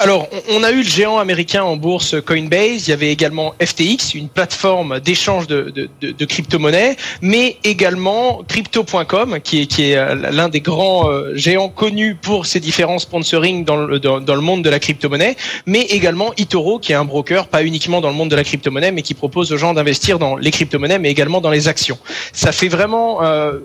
alors, 0.00 0.28
on 0.50 0.64
a 0.64 0.72
eu 0.72 0.78
le 0.78 0.82
géant 0.82 1.18
américain 1.18 1.62
en 1.62 1.76
bourse 1.76 2.16
Coinbase, 2.20 2.88
il 2.88 2.90
y 2.90 2.92
avait 2.92 3.12
également 3.12 3.54
FTX, 3.62 4.16
une 4.16 4.28
plateforme 4.28 4.98
d'échange 4.98 5.46
de, 5.46 5.72
de, 6.00 6.24
crypto-monnaies, 6.24 6.96
mais 7.22 7.58
également 7.62 8.42
Crypto.com, 8.48 9.38
qui 9.44 9.62
est, 9.62 9.66
qui 9.66 9.92
est 9.92 9.96
euh, 9.96 10.16
l'un 10.32 10.48
des 10.48 10.60
grands 10.60 11.08
euh, 11.08 11.36
géants 11.36 11.68
connus 11.68 12.16
pour 12.16 12.44
ses 12.44 12.58
différents 12.58 12.98
sponsoring 12.98 13.64
dans 13.64 13.76
le, 13.76 14.00
dans, 14.00 14.18
le 14.18 14.40
monde 14.40 14.62
de 14.62 14.68
la 14.68 14.80
crypto-monnaie, 14.80 15.36
mais 15.64 15.82
également 15.82 16.32
Itoro, 16.38 16.80
qui 16.80 16.90
est 16.90 16.96
un 16.96 17.04
broker, 17.04 17.46
pas 17.46 17.62
uniquement 17.62 18.00
dans 18.00 18.08
le 18.08 18.16
monde 18.16 18.30
de 18.30 18.36
la 18.36 18.42
crypto-monnaie, 18.42 18.90
mais 18.90 19.02
qui 19.02 19.14
propose 19.14 19.52
aux 19.52 19.58
gens 19.58 19.74
d'investir 19.74 20.18
dans 20.18 20.34
les 20.34 20.50
crypto-monnaies, 20.50 20.98
mais 20.98 21.10
également 21.10 21.40
dans 21.40 21.50
les 21.50 21.68
actions. 21.68 21.98
Ça 22.32 22.50
fait 22.50 22.68
vraiment, 22.68 23.22
euh, 23.22 23.60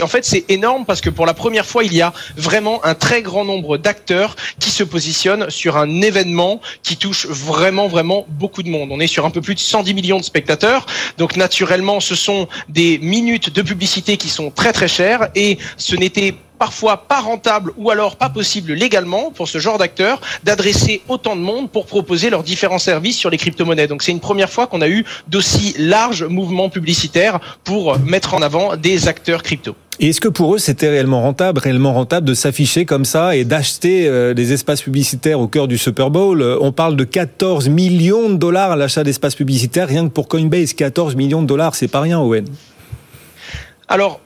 en 0.00 0.08
fait, 0.08 0.24
c'est 0.24 0.46
énorme 0.48 0.86
parce 0.86 1.02
que 1.02 1.10
pour 1.10 1.26
la 1.26 1.34
première 1.34 1.66
fois, 1.66 1.84
il 1.84 1.92
y 1.92 2.00
a 2.00 2.14
vraiment 2.38 2.82
un 2.86 2.94
très 2.94 3.20
grand 3.20 3.44
nombre 3.44 3.76
d'acteurs 3.76 4.34
qui 4.58 4.70
se 4.70 4.82
positionnent 4.82 5.50
sur 5.50 5.74
un 5.76 5.83
événement 5.88 6.60
qui 6.82 6.96
touche 6.96 7.26
vraiment, 7.26 7.88
vraiment 7.88 8.26
beaucoup 8.28 8.62
de 8.62 8.68
monde. 8.68 8.88
On 8.92 9.00
est 9.00 9.06
sur 9.06 9.24
un 9.24 9.30
peu 9.30 9.40
plus 9.40 9.54
de 9.54 9.60
110 9.60 9.94
millions 9.94 10.18
de 10.18 10.24
spectateurs. 10.24 10.86
Donc, 11.18 11.36
naturellement, 11.36 12.00
ce 12.00 12.14
sont 12.14 12.48
des 12.68 12.98
minutes 12.98 13.50
de 13.50 13.62
publicité 13.62 14.16
qui 14.16 14.28
sont 14.28 14.50
très, 14.50 14.72
très 14.72 14.88
chères 14.88 15.28
et 15.34 15.58
ce 15.76 15.96
n'était 15.96 16.34
parfois 16.58 17.08
pas 17.08 17.20
rentable 17.20 17.72
ou 17.76 17.90
alors 17.90 18.16
pas 18.16 18.28
possible 18.28 18.72
légalement 18.72 19.30
pour 19.30 19.48
ce 19.48 19.58
genre 19.58 19.78
d'acteurs 19.78 20.20
d'adresser 20.44 21.02
autant 21.08 21.36
de 21.36 21.40
monde 21.40 21.70
pour 21.70 21.86
proposer 21.86 22.30
leurs 22.30 22.42
différents 22.42 22.78
services 22.78 23.18
sur 23.18 23.30
les 23.30 23.38
crypto-monnaies. 23.38 23.86
Donc 23.86 24.02
c'est 24.02 24.12
une 24.12 24.20
première 24.20 24.50
fois 24.50 24.66
qu'on 24.66 24.80
a 24.80 24.88
eu 24.88 25.04
d'aussi 25.28 25.74
larges 25.78 26.24
mouvements 26.24 26.70
publicitaires 26.70 27.40
pour 27.64 27.98
mettre 27.98 28.34
en 28.34 28.42
avant 28.42 28.76
des 28.76 29.08
acteurs 29.08 29.42
crypto. 29.42 29.74
Et 30.00 30.08
est-ce 30.08 30.20
que 30.20 30.28
pour 30.28 30.54
eux, 30.54 30.58
c'était 30.58 30.88
réellement 30.88 31.22
rentable, 31.22 31.60
réellement 31.60 31.92
rentable 31.92 32.26
de 32.26 32.34
s'afficher 32.34 32.84
comme 32.84 33.04
ça 33.04 33.36
et 33.36 33.44
d'acheter 33.44 34.08
euh, 34.08 34.34
des 34.34 34.52
espaces 34.52 34.82
publicitaires 34.82 35.38
au 35.38 35.46
cœur 35.46 35.68
du 35.68 35.78
Super 35.78 36.10
Bowl? 36.10 36.42
Euh, 36.42 36.58
On 36.60 36.72
parle 36.72 36.96
de 36.96 37.04
14 37.04 37.68
millions 37.68 38.28
de 38.30 38.36
dollars 38.36 38.72
à 38.72 38.76
l'achat 38.76 39.04
d'espaces 39.04 39.36
publicitaires, 39.36 39.86
rien 39.86 40.08
que 40.08 40.12
pour 40.12 40.26
Coinbase. 40.26 40.72
14 40.72 41.14
millions 41.14 41.42
de 41.42 41.46
dollars, 41.46 41.76
c'est 41.76 41.88
pas 41.88 42.00
rien, 42.00 42.18
Owen. 42.18 42.46
Alors, 43.86 44.20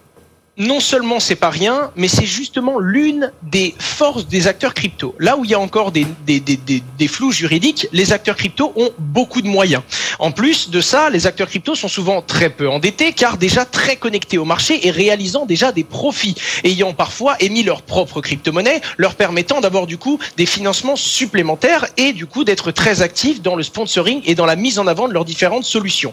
non 0.58 0.80
seulement 0.80 1.20
c'est 1.20 1.36
pas 1.36 1.50
rien, 1.50 1.92
mais 1.96 2.08
c'est 2.08 2.26
justement 2.26 2.80
l'une 2.80 3.32
des 3.42 3.74
forces 3.78 4.26
des 4.26 4.48
acteurs 4.48 4.74
crypto. 4.74 5.14
Là 5.20 5.36
où 5.36 5.44
il 5.44 5.50
y 5.50 5.54
a 5.54 5.60
encore 5.60 5.92
des, 5.92 6.06
des, 6.26 6.40
des, 6.40 6.58
des, 6.58 7.08
flous 7.08 7.30
juridiques, 7.30 7.86
les 7.92 8.12
acteurs 8.12 8.36
crypto 8.36 8.72
ont 8.76 8.90
beaucoup 8.98 9.40
de 9.40 9.46
moyens. 9.46 9.82
En 10.18 10.32
plus 10.32 10.70
de 10.70 10.80
ça, 10.80 11.10
les 11.10 11.26
acteurs 11.26 11.48
crypto 11.48 11.76
sont 11.76 11.88
souvent 11.88 12.22
très 12.22 12.50
peu 12.50 12.68
endettés 12.68 13.12
car 13.12 13.38
déjà 13.38 13.64
très 13.64 13.96
connectés 13.96 14.38
au 14.38 14.44
marché 14.44 14.86
et 14.86 14.90
réalisant 14.90 15.46
déjà 15.46 15.70
des 15.70 15.84
profits, 15.84 16.34
ayant 16.64 16.92
parfois 16.92 17.36
émis 17.38 17.62
leur 17.62 17.82
propre 17.82 18.20
crypto-monnaie, 18.20 18.80
leur 18.96 19.14
permettant 19.14 19.60
d'avoir 19.60 19.86
du 19.86 19.96
coup 19.96 20.18
des 20.36 20.46
financements 20.46 20.96
supplémentaires 20.96 21.86
et 21.96 22.12
du 22.12 22.26
coup 22.26 22.42
d'être 22.42 22.72
très 22.72 23.00
actifs 23.02 23.40
dans 23.42 23.54
le 23.54 23.62
sponsoring 23.62 24.22
et 24.24 24.34
dans 24.34 24.46
la 24.46 24.56
mise 24.56 24.80
en 24.80 24.88
avant 24.88 25.06
de 25.06 25.12
leurs 25.12 25.24
différentes 25.24 25.64
solutions. 25.64 26.12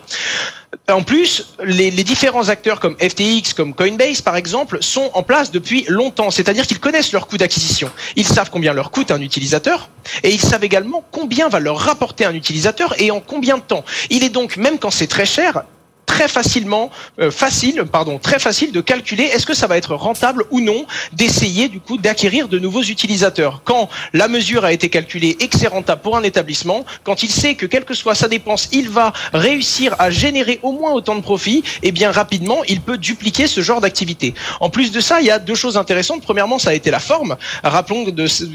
En 0.89 1.01
plus, 1.01 1.47
les, 1.63 1.91
différents 1.91 2.49
acteurs 2.49 2.79
comme 2.79 2.95
FTX, 2.97 3.53
comme 3.55 3.73
Coinbase, 3.73 4.21
par 4.21 4.34
exemple, 4.35 4.77
sont 4.81 5.11
en 5.13 5.23
place 5.23 5.51
depuis 5.51 5.85
longtemps. 5.87 6.31
C'est-à-dire 6.31 6.67
qu'ils 6.67 6.79
connaissent 6.79 7.11
leur 7.11 7.27
coût 7.27 7.37
d'acquisition. 7.37 7.89
Ils 8.15 8.27
savent 8.27 8.49
combien 8.49 8.73
leur 8.73 8.91
coûte 8.91 9.11
un 9.11 9.21
utilisateur 9.21 9.89
et 10.23 10.31
ils 10.31 10.41
savent 10.41 10.63
également 10.63 11.03
combien 11.11 11.49
va 11.49 11.59
leur 11.59 11.77
rapporter 11.77 12.25
un 12.25 12.33
utilisateur 12.33 12.99
et 12.99 13.11
en 13.11 13.19
combien 13.19 13.57
de 13.57 13.63
temps. 13.63 13.85
Il 14.09 14.23
est 14.23 14.29
donc, 14.29 14.57
même 14.57 14.79
quand 14.79 14.91
c'est 14.91 15.07
très 15.07 15.25
cher, 15.25 15.63
très 16.05 16.27
facilement, 16.27 16.91
euh, 17.19 17.31
facile, 17.31 17.83
pardon, 17.91 18.19
très 18.19 18.39
facile 18.39 18.71
de 18.71 18.81
calculer 18.81 19.23
est-ce 19.23 19.45
que 19.45 19.53
ça 19.53 19.67
va 19.67 19.77
être 19.77 19.95
rentable 19.95 20.45
ou 20.51 20.61
non 20.61 20.85
d'essayer 21.13 21.67
du 21.67 21.79
coup 21.79 21.97
d'acquérir 21.97 22.47
de 22.47 22.59
nouveaux 22.59 22.83
utilisateurs. 22.83 23.61
Quand 23.63 23.89
la 24.13 24.27
mesure 24.27 24.65
a 24.65 24.73
été 24.73 24.89
calculée 24.89 25.35
et 25.39 25.47
que 25.47 25.57
c'est 25.57 25.67
rentable 25.67 26.01
pour 26.01 26.17
un 26.17 26.23
établissement, 26.23 26.85
quand 27.03 27.23
il 27.23 27.29
sait 27.29 27.55
que 27.55 27.65
quelle 27.65 27.85
que 27.85 27.93
soit 27.93 28.15
sa 28.15 28.27
dépense, 28.27 28.69
il 28.71 28.89
va 28.89 29.13
réussir 29.33 29.95
à 29.99 30.09
générer 30.09 30.59
au 30.63 30.71
moins 30.71 30.91
autant 30.91 31.15
de 31.15 31.21
profits, 31.21 31.63
et 31.81 31.89
eh 31.89 31.91
bien 31.91 32.11
rapidement, 32.11 32.63
il 32.67 32.81
peut 32.81 32.97
dupliquer 32.97 33.47
ce 33.47 33.61
genre 33.61 33.81
d'activité. 33.81 34.33
En 34.59 34.69
plus 34.69 34.91
de 34.91 34.99
ça, 34.99 35.21
il 35.21 35.27
y 35.27 35.31
a 35.31 35.39
deux 35.39 35.55
choses 35.55 35.77
intéressantes. 35.77 36.21
Premièrement, 36.21 36.59
ça 36.59 36.71
a 36.71 36.73
été 36.73 36.91
la 36.91 36.99
forme. 36.99 37.35
Rappelons, 37.63 38.05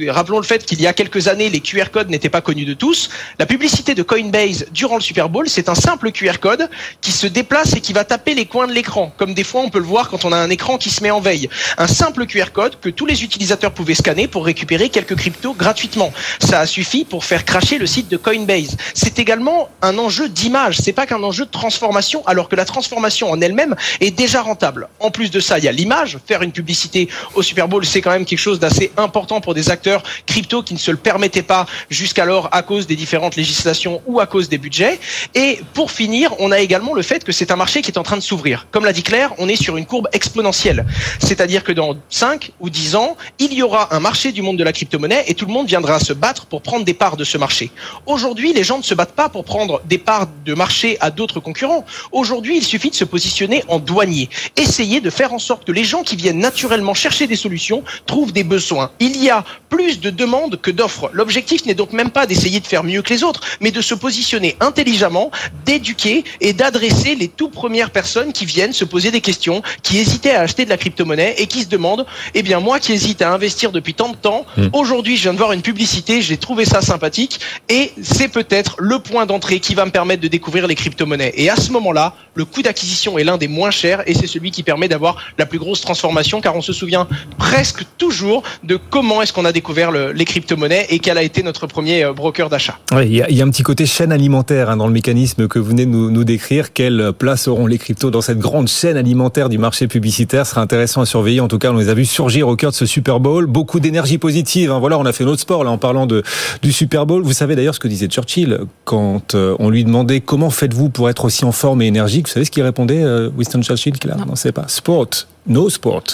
rappelons 0.08 0.38
le 0.38 0.44
fait 0.44 0.64
qu'il 0.64 0.80
y 0.80 0.86
a 0.86 0.92
quelques 0.92 1.28
années, 1.28 1.50
les 1.50 1.60
QR 1.60 1.90
codes 1.92 2.10
n'étaient 2.10 2.28
pas 2.28 2.40
connus 2.40 2.64
de 2.64 2.74
tous. 2.74 3.10
La 3.38 3.46
publicité 3.46 3.94
de 3.94 4.02
Coinbase 4.02 4.66
durant 4.72 4.96
le 4.96 5.02
Super 5.02 5.28
Bowl, 5.28 5.48
c'est 5.48 5.68
un 5.68 5.74
simple 5.74 6.12
QR 6.12 6.38
code 6.40 6.68
qui 7.00 7.12
se 7.12 7.26
place 7.42 7.74
et 7.74 7.80
qui 7.80 7.92
va 7.92 8.04
taper 8.04 8.34
les 8.34 8.46
coins 8.46 8.66
de 8.66 8.72
l'écran, 8.72 9.12
comme 9.16 9.34
des 9.34 9.44
fois 9.44 9.62
on 9.62 9.70
peut 9.70 9.78
le 9.78 9.84
voir 9.84 10.08
quand 10.08 10.24
on 10.24 10.32
a 10.32 10.36
un 10.36 10.50
écran 10.50 10.78
qui 10.78 10.90
se 10.90 11.02
met 11.02 11.10
en 11.10 11.20
veille. 11.20 11.48
Un 11.78 11.86
simple 11.86 12.26
QR 12.26 12.52
code 12.52 12.78
que 12.80 12.88
tous 12.88 13.06
les 13.06 13.24
utilisateurs 13.24 13.72
pouvaient 13.72 13.94
scanner 13.94 14.28
pour 14.28 14.44
récupérer 14.44 14.88
quelques 14.88 15.16
cryptos 15.16 15.54
gratuitement. 15.54 16.12
Ça 16.40 16.60
a 16.60 16.66
suffi 16.66 17.04
pour 17.04 17.24
faire 17.24 17.44
cracher 17.44 17.78
le 17.78 17.86
site 17.86 18.08
de 18.08 18.16
Coinbase. 18.16 18.76
C'est 18.94 19.18
également 19.18 19.68
un 19.82 19.98
enjeu 19.98 20.28
d'image, 20.28 20.78
c'est 20.78 20.92
pas 20.92 21.06
qu'un 21.06 21.22
enjeu 21.22 21.44
de 21.44 21.50
transformation, 21.50 22.26
alors 22.26 22.48
que 22.48 22.56
la 22.56 22.64
transformation 22.64 23.30
en 23.30 23.40
elle-même 23.40 23.76
est 24.00 24.10
déjà 24.10 24.42
rentable. 24.42 24.88
En 24.98 25.10
plus 25.10 25.30
de 25.30 25.40
ça, 25.40 25.58
il 25.58 25.64
y 25.64 25.68
a 25.68 25.72
l'image. 25.72 26.18
Faire 26.26 26.42
une 26.42 26.52
publicité 26.52 27.08
au 27.34 27.42
Super 27.42 27.68
Bowl, 27.68 27.84
c'est 27.84 28.00
quand 28.00 28.10
même 28.10 28.24
quelque 28.24 28.38
chose 28.38 28.60
d'assez 28.60 28.92
important 28.96 29.40
pour 29.40 29.54
des 29.54 29.70
acteurs 29.70 30.02
crypto 30.26 30.62
qui 30.62 30.74
ne 30.74 30.78
se 30.78 30.90
le 30.90 30.96
permettaient 30.96 31.42
pas 31.42 31.66
jusqu'alors 31.88 32.48
à 32.52 32.62
cause 32.62 32.86
des 32.86 32.96
différentes 32.96 33.36
législations 33.36 34.02
ou 34.06 34.20
à 34.20 34.26
cause 34.26 34.48
des 34.48 34.58
budgets. 34.58 34.98
Et 35.34 35.60
pour 35.74 35.90
finir, 35.90 36.34
on 36.38 36.50
a 36.50 36.60
également 36.60 36.94
le 36.94 37.02
fait 37.02 37.24
que 37.24 37.29
c'est 37.32 37.50
un 37.50 37.56
marché 37.56 37.82
qui 37.82 37.90
est 37.90 37.98
en 37.98 38.02
train 38.02 38.16
de 38.16 38.22
s'ouvrir. 38.22 38.66
Comme 38.70 38.84
l'a 38.84 38.92
dit 38.92 39.02
Claire, 39.02 39.32
on 39.38 39.48
est 39.48 39.56
sur 39.56 39.76
une 39.76 39.86
courbe 39.86 40.08
exponentielle. 40.12 40.86
C'est-à-dire 41.18 41.64
que 41.64 41.72
dans 41.72 41.96
5 42.08 42.52
ou 42.60 42.70
10 42.70 42.96
ans, 42.96 43.16
il 43.38 43.52
y 43.52 43.62
aura 43.62 43.94
un 43.94 44.00
marché 44.00 44.32
du 44.32 44.42
monde 44.42 44.56
de 44.56 44.64
la 44.64 44.72
crypto-monnaie 44.72 45.24
et 45.26 45.34
tout 45.34 45.46
le 45.46 45.52
monde 45.52 45.66
viendra 45.66 46.00
se 46.00 46.12
battre 46.12 46.46
pour 46.46 46.62
prendre 46.62 46.84
des 46.84 46.94
parts 46.94 47.16
de 47.16 47.24
ce 47.24 47.38
marché. 47.38 47.70
Aujourd'hui, 48.06 48.52
les 48.52 48.64
gens 48.64 48.78
ne 48.78 48.82
se 48.82 48.94
battent 48.94 49.12
pas 49.12 49.28
pour 49.28 49.44
prendre 49.44 49.80
des 49.86 49.98
parts 49.98 50.28
de 50.44 50.54
marché 50.54 50.96
à 51.00 51.10
d'autres 51.10 51.40
concurrents. 51.40 51.84
Aujourd'hui, 52.12 52.56
il 52.56 52.64
suffit 52.64 52.90
de 52.90 52.94
se 52.94 53.04
positionner 53.04 53.64
en 53.68 53.78
douanier. 53.78 54.28
Essayer 54.56 55.00
de 55.00 55.10
faire 55.10 55.32
en 55.32 55.38
sorte 55.38 55.64
que 55.64 55.72
les 55.72 55.84
gens 55.84 56.02
qui 56.02 56.16
viennent 56.16 56.38
naturellement 56.38 56.94
chercher 56.94 57.26
des 57.26 57.36
solutions 57.36 57.82
trouvent 58.06 58.32
des 58.32 58.44
besoins. 58.44 58.90
Il 59.00 59.22
y 59.22 59.30
a 59.30 59.44
plus 59.68 60.00
de 60.00 60.10
demandes 60.10 60.60
que 60.60 60.70
d'offres. 60.70 61.10
L'objectif 61.12 61.64
n'est 61.66 61.74
donc 61.74 61.92
même 61.92 62.10
pas 62.10 62.26
d'essayer 62.26 62.60
de 62.60 62.66
faire 62.66 62.84
mieux 62.84 63.02
que 63.02 63.12
les 63.12 63.22
autres, 63.22 63.40
mais 63.60 63.70
de 63.70 63.80
se 63.80 63.94
positionner 63.94 64.56
intelligemment, 64.60 65.30
d'éduquer 65.64 66.24
et 66.40 66.52
d'adresser 66.52 67.14
les 67.20 67.28
tout 67.28 67.48
premières 67.50 67.90
personnes 67.90 68.32
qui 68.32 68.46
viennent 68.46 68.72
se 68.72 68.84
poser 68.84 69.10
des 69.10 69.20
questions, 69.20 69.62
qui 69.82 69.98
hésitaient 69.98 70.32
à 70.32 70.40
acheter 70.40 70.64
de 70.64 70.70
la 70.70 70.76
crypto-monnaie 70.78 71.34
et 71.38 71.46
qui 71.46 71.62
se 71.62 71.68
demandent, 71.68 72.06
eh 72.34 72.42
bien 72.42 72.58
moi 72.60 72.80
qui 72.80 72.92
hésite 72.92 73.22
à 73.22 73.30
investir 73.32 73.70
depuis 73.72 73.94
tant 73.94 74.08
de 74.08 74.16
temps, 74.16 74.44
Hmm. 74.56 74.68
aujourd'hui 74.72 75.16
je 75.16 75.22
viens 75.22 75.32
de 75.34 75.38
voir 75.38 75.52
une 75.52 75.60
publicité, 75.62 76.22
j'ai 76.22 76.36
trouvé 76.38 76.64
ça 76.64 76.80
sympathique 76.80 77.40
et 77.68 77.92
c'est 78.02 78.28
peut-être 78.28 78.76
le 78.78 78.98
point 78.98 79.26
d'entrée 79.26 79.60
qui 79.60 79.74
va 79.74 79.84
me 79.84 79.90
permettre 79.90 80.22
de 80.22 80.28
découvrir 80.28 80.66
les 80.66 80.74
crypto-monnaies. 80.74 81.32
Et 81.36 81.50
à 81.50 81.56
ce 81.56 81.70
moment-là, 81.72 82.14
le 82.34 82.44
coût 82.46 82.62
d'acquisition 82.62 83.18
est 83.18 83.24
l'un 83.24 83.36
des 83.36 83.48
moins 83.48 83.70
chers 83.70 84.02
et 84.08 84.14
c'est 84.14 84.26
celui 84.26 84.50
qui 84.50 84.62
permet 84.62 84.88
d'avoir 84.88 85.16
la 85.38 85.44
plus 85.46 85.58
grosse 85.58 85.82
transformation 85.82 86.40
car 86.40 86.56
on 86.56 86.62
se 86.62 86.72
souvient 86.72 87.06
presque 87.38 87.82
toujours 87.98 88.42
de 88.64 88.76
comment 88.76 89.20
est-ce 89.22 89.32
qu'on 89.32 89.44
a 89.44 89.52
découvert 89.52 89.90
le- 89.90 90.12
les 90.12 90.24
crypto-monnaies 90.24 90.86
et 90.88 90.98
quel 91.00 91.18
a 91.18 91.22
été 91.22 91.42
notre 91.42 91.66
premier 91.66 92.02
euh, 92.04 92.12
broker 92.14 92.48
d'achat. 92.48 92.78
Ouais, 92.92 93.06
il 93.06 93.14
y, 93.16 93.22
a, 93.22 93.28
il 93.30 93.36
y 93.36 93.42
a 93.42 93.44
un 93.44 93.50
petit 93.50 93.62
côté 93.62 93.84
chaîne 93.86 94.12
alimentaire 94.12 94.70
hein, 94.70 94.76
dans 94.76 94.86
le 94.86 94.92
mécanisme 94.92 95.48
que 95.48 95.58
vous 95.58 95.66
venez 95.70 95.84
de 95.86 95.90
nous, 95.90 96.10
nous 96.10 96.24
décrire. 96.24 96.72
Quelle 96.72 97.09
place 97.12 97.48
auront 97.48 97.66
les 97.66 97.78
cryptos 97.78 98.10
dans 98.10 98.20
cette 98.20 98.38
grande 98.38 98.68
chaîne 98.68 98.96
alimentaire 98.96 99.48
du 99.48 99.58
marché 99.58 99.88
publicitaire 99.88 100.46
Ce 100.46 100.50
sera 100.50 100.60
intéressant 100.62 101.00
à 101.00 101.06
surveiller. 101.06 101.40
En 101.40 101.48
tout 101.48 101.58
cas, 101.58 101.70
on 101.70 101.76
les 101.76 101.88
a 101.88 101.94
vus 101.94 102.04
surgir 102.06 102.48
au 102.48 102.56
cœur 102.56 102.70
de 102.70 102.76
ce 102.76 102.86
Super 102.86 103.20
Bowl. 103.20 103.46
Beaucoup 103.46 103.80
d'énergie 103.80 104.18
positive. 104.18 104.70
hein. 104.70 104.78
Voilà, 104.78 104.98
on 104.98 105.06
a 105.06 105.12
fait 105.12 105.24
notre 105.24 105.40
sport 105.40 105.64
là 105.64 105.70
en 105.70 105.78
parlant 105.78 106.06
de, 106.06 106.22
du 106.62 106.72
Super 106.72 107.06
Bowl. 107.06 107.22
Vous 107.22 107.32
savez 107.32 107.56
d'ailleurs 107.56 107.74
ce 107.74 107.80
que 107.80 107.88
disait 107.88 108.06
Churchill 108.08 108.60
quand 108.84 109.34
euh, 109.34 109.56
on 109.58 109.70
lui 109.70 109.84
demandait 109.84 110.20
comment 110.20 110.50
faites-vous 110.50 110.88
pour 110.90 111.08
être 111.10 111.24
aussi 111.24 111.44
en 111.44 111.52
forme 111.52 111.82
et 111.82 111.86
énergique. 111.86 112.26
Vous 112.28 112.32
savez 112.32 112.44
ce 112.44 112.50
qu'il 112.50 112.62
répondait, 112.62 113.02
euh, 113.02 113.30
Winston 113.36 113.62
Churchill 113.62 113.94
a? 114.10 114.16
Non. 114.16 114.26
Non, 114.26 114.36
c'est 114.36 114.52
pas 114.52 114.66
sport, 114.68 115.08
no 115.46 115.68
sport. 115.70 116.04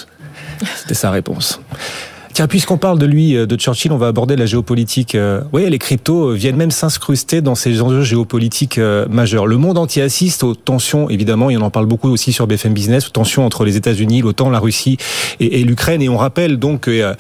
C'était 0.76 0.94
sa 0.94 1.10
réponse. 1.10 1.60
Tiens, 2.36 2.48
puisqu'on 2.48 2.76
parle 2.76 2.98
de 2.98 3.06
lui, 3.06 3.34
euh, 3.34 3.46
de 3.46 3.56
Churchill, 3.56 3.92
on 3.92 3.96
va 3.96 4.08
aborder 4.08 4.36
la 4.36 4.44
géopolitique. 4.44 5.14
Euh, 5.14 5.40
Oui, 5.54 5.70
les 5.70 5.78
cryptos 5.78 6.32
euh, 6.32 6.34
viennent 6.34 6.56
même 6.56 6.70
s'incruster 6.70 7.40
dans 7.40 7.54
ces 7.54 7.80
enjeux 7.80 8.02
géopolitiques 8.02 8.78
majeurs. 9.08 9.46
Le 9.46 9.56
monde 9.56 9.78
entier 9.78 10.02
assiste 10.02 10.44
aux 10.44 10.54
tensions, 10.54 11.08
évidemment, 11.08 11.48
il 11.48 11.56
en 11.62 11.70
parle 11.70 11.86
beaucoup 11.86 12.10
aussi 12.10 12.34
sur 12.34 12.46
BFM 12.46 12.74
Business, 12.74 13.06
aux 13.06 13.10
tensions 13.10 13.46
entre 13.46 13.64
les 13.64 13.78
États-Unis, 13.78 14.20
l'OTAN, 14.20 14.50
la 14.50 14.58
Russie 14.58 14.98
et, 15.40 15.60
et 15.60 15.64
l'Ukraine. 15.64 16.02
Et 16.02 16.10
on 16.10 16.18
rappelle 16.18 16.58
donc 16.58 16.82
que 16.82 17.14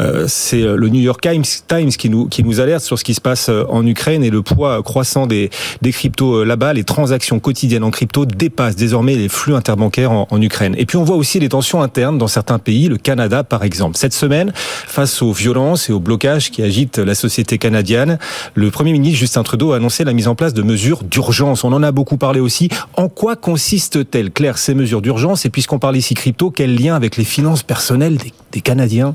euh, 0.00 0.24
c'est 0.26 0.62
le 0.62 0.88
New 0.88 1.02
York 1.02 1.20
Times, 1.20 1.44
Times 1.68 1.90
qui 1.90 2.08
nous 2.08 2.28
qui 2.28 2.42
nous 2.42 2.58
alerte 2.58 2.82
sur 2.82 2.98
ce 2.98 3.04
qui 3.04 3.12
se 3.12 3.20
passe 3.20 3.50
en 3.68 3.86
Ukraine 3.86 4.24
et 4.24 4.30
le 4.30 4.40
poids 4.40 4.82
croissant 4.82 5.26
des 5.26 5.50
des 5.82 5.92
cryptos 5.92 6.44
là-bas. 6.44 6.72
Les 6.72 6.84
transactions 6.84 7.40
quotidiennes 7.40 7.84
en 7.84 7.90
crypto 7.90 8.24
dépassent 8.24 8.76
désormais 8.76 9.16
les 9.16 9.28
flux 9.28 9.54
interbancaires 9.54 10.12
en, 10.12 10.26
en 10.30 10.40
Ukraine. 10.40 10.74
Et 10.78 10.86
puis 10.86 10.96
on 10.96 11.04
voit 11.04 11.16
aussi 11.16 11.40
les 11.40 11.50
tensions 11.50 11.82
internes 11.82 12.16
dans 12.16 12.26
certains 12.26 12.58
pays, 12.58 12.88
le 12.88 12.96
Canada 12.96 13.44
par 13.44 13.64
exemple. 13.64 13.98
Cette 13.98 14.14
semaine, 14.14 14.50
face 14.62 15.22
aux 15.22 15.32
violences 15.32 15.88
et 15.88 15.92
aux 15.92 16.00
blocages 16.00 16.50
qui 16.50 16.62
agitent 16.62 16.98
la 16.98 17.14
société 17.14 17.58
canadienne, 17.58 18.18
le 18.54 18.70
Premier 18.70 18.92
ministre 18.92 19.18
Justin 19.18 19.42
Trudeau 19.42 19.72
a 19.72 19.76
annoncé 19.76 20.04
la 20.04 20.12
mise 20.12 20.28
en 20.28 20.34
place 20.34 20.54
de 20.54 20.62
mesures 20.62 21.02
d'urgence. 21.04 21.64
On 21.64 21.72
en 21.72 21.82
a 21.82 21.92
beaucoup 21.92 22.16
parlé 22.16 22.40
aussi. 22.40 22.68
En 22.96 23.08
quoi 23.08 23.36
consistent-elles, 23.36 24.30
Claire, 24.30 24.58
ces 24.58 24.74
mesures 24.74 25.02
d'urgence? 25.02 25.44
Et 25.46 25.50
puisqu'on 25.50 25.78
parle 25.78 25.96
ici 25.96 26.14
crypto, 26.14 26.50
quel 26.50 26.74
lien 26.76 26.94
avec 26.94 27.16
les 27.16 27.24
finances 27.24 27.62
personnelles 27.62 28.18
des, 28.52 28.60
Canadiens? 28.60 29.14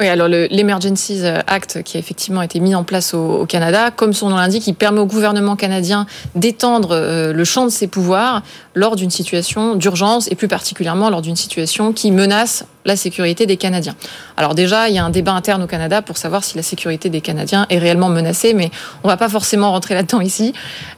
Oui, 0.00 0.08
alors 0.08 0.26
le- 0.28 0.48
l'Emergencies 0.50 1.22
Act 1.46 1.82
qui 1.84 1.96
a 1.96 2.00
effectivement 2.00 2.42
été 2.42 2.58
mis 2.58 2.74
en 2.74 2.82
place 2.82 3.14
au, 3.14 3.42
au 3.42 3.46
Canada, 3.46 3.92
comme 3.92 4.12
son 4.12 4.28
nom 4.28 4.36
l'indique, 4.36 4.66
il 4.66 4.74
permet 4.74 4.98
au 4.98 5.06
gouvernement 5.06 5.54
canadien 5.54 6.06
d'étendre 6.34 6.88
euh, 6.90 7.32
le 7.32 7.44
champ 7.44 7.64
de 7.64 7.70
ses 7.70 7.86
pouvoirs 7.86 8.42
lors 8.74 8.96
d'une 8.96 9.10
situation 9.10 9.76
d'urgence 9.76 10.28
et 10.30 10.34
plus 10.34 10.48
particulièrement 10.48 11.10
lors 11.10 11.22
d'une 11.22 11.36
situation 11.36 11.92
qui 11.92 12.10
menace 12.10 12.64
la 12.84 12.96
sécurité 12.96 13.46
des 13.46 13.56
Canadiens. 13.56 13.94
Alors 14.36 14.54
déjà, 14.54 14.88
il 14.88 14.94
y 14.94 14.98
a 14.98 15.04
un 15.04 15.10
débat 15.10 15.32
interne 15.32 15.62
au 15.62 15.66
Canada 15.66 16.02
pour 16.02 16.18
savoir 16.18 16.44
si 16.44 16.56
la 16.56 16.62
sécurité 16.62 17.08
des 17.08 17.20
Canadiens 17.20 17.66
est 17.70 17.78
réellement 17.78 18.10
menacée, 18.10 18.52
mais 18.52 18.70
on 19.02 19.08
va 19.08 19.16
pas 19.16 19.28
forcément 19.28 19.70
rentrer 19.72 19.94
là-dedans 19.94 20.20
ici. 20.20 20.52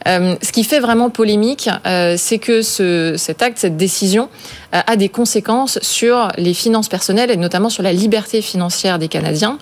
Euh, 0.07 0.35
ce 0.41 0.51
qui 0.51 0.63
fait 0.63 0.79
vraiment 0.79 1.09
polémique, 1.09 1.69
euh, 1.85 2.15
c'est 2.17 2.39
que 2.39 2.61
ce, 2.61 3.15
cet 3.17 3.41
acte, 3.41 3.57
cette 3.57 3.77
décision, 3.77 4.29
euh, 4.75 4.81
a 4.85 4.95
des 4.97 5.09
conséquences 5.09 5.79
sur 5.81 6.29
les 6.37 6.53
finances 6.53 6.89
personnelles 6.89 7.31
et 7.31 7.37
notamment 7.37 7.69
sur 7.69 7.83
la 7.83 7.93
liberté 7.93 8.41
financière 8.41 8.99
des 8.99 9.07
Canadiens, 9.07 9.57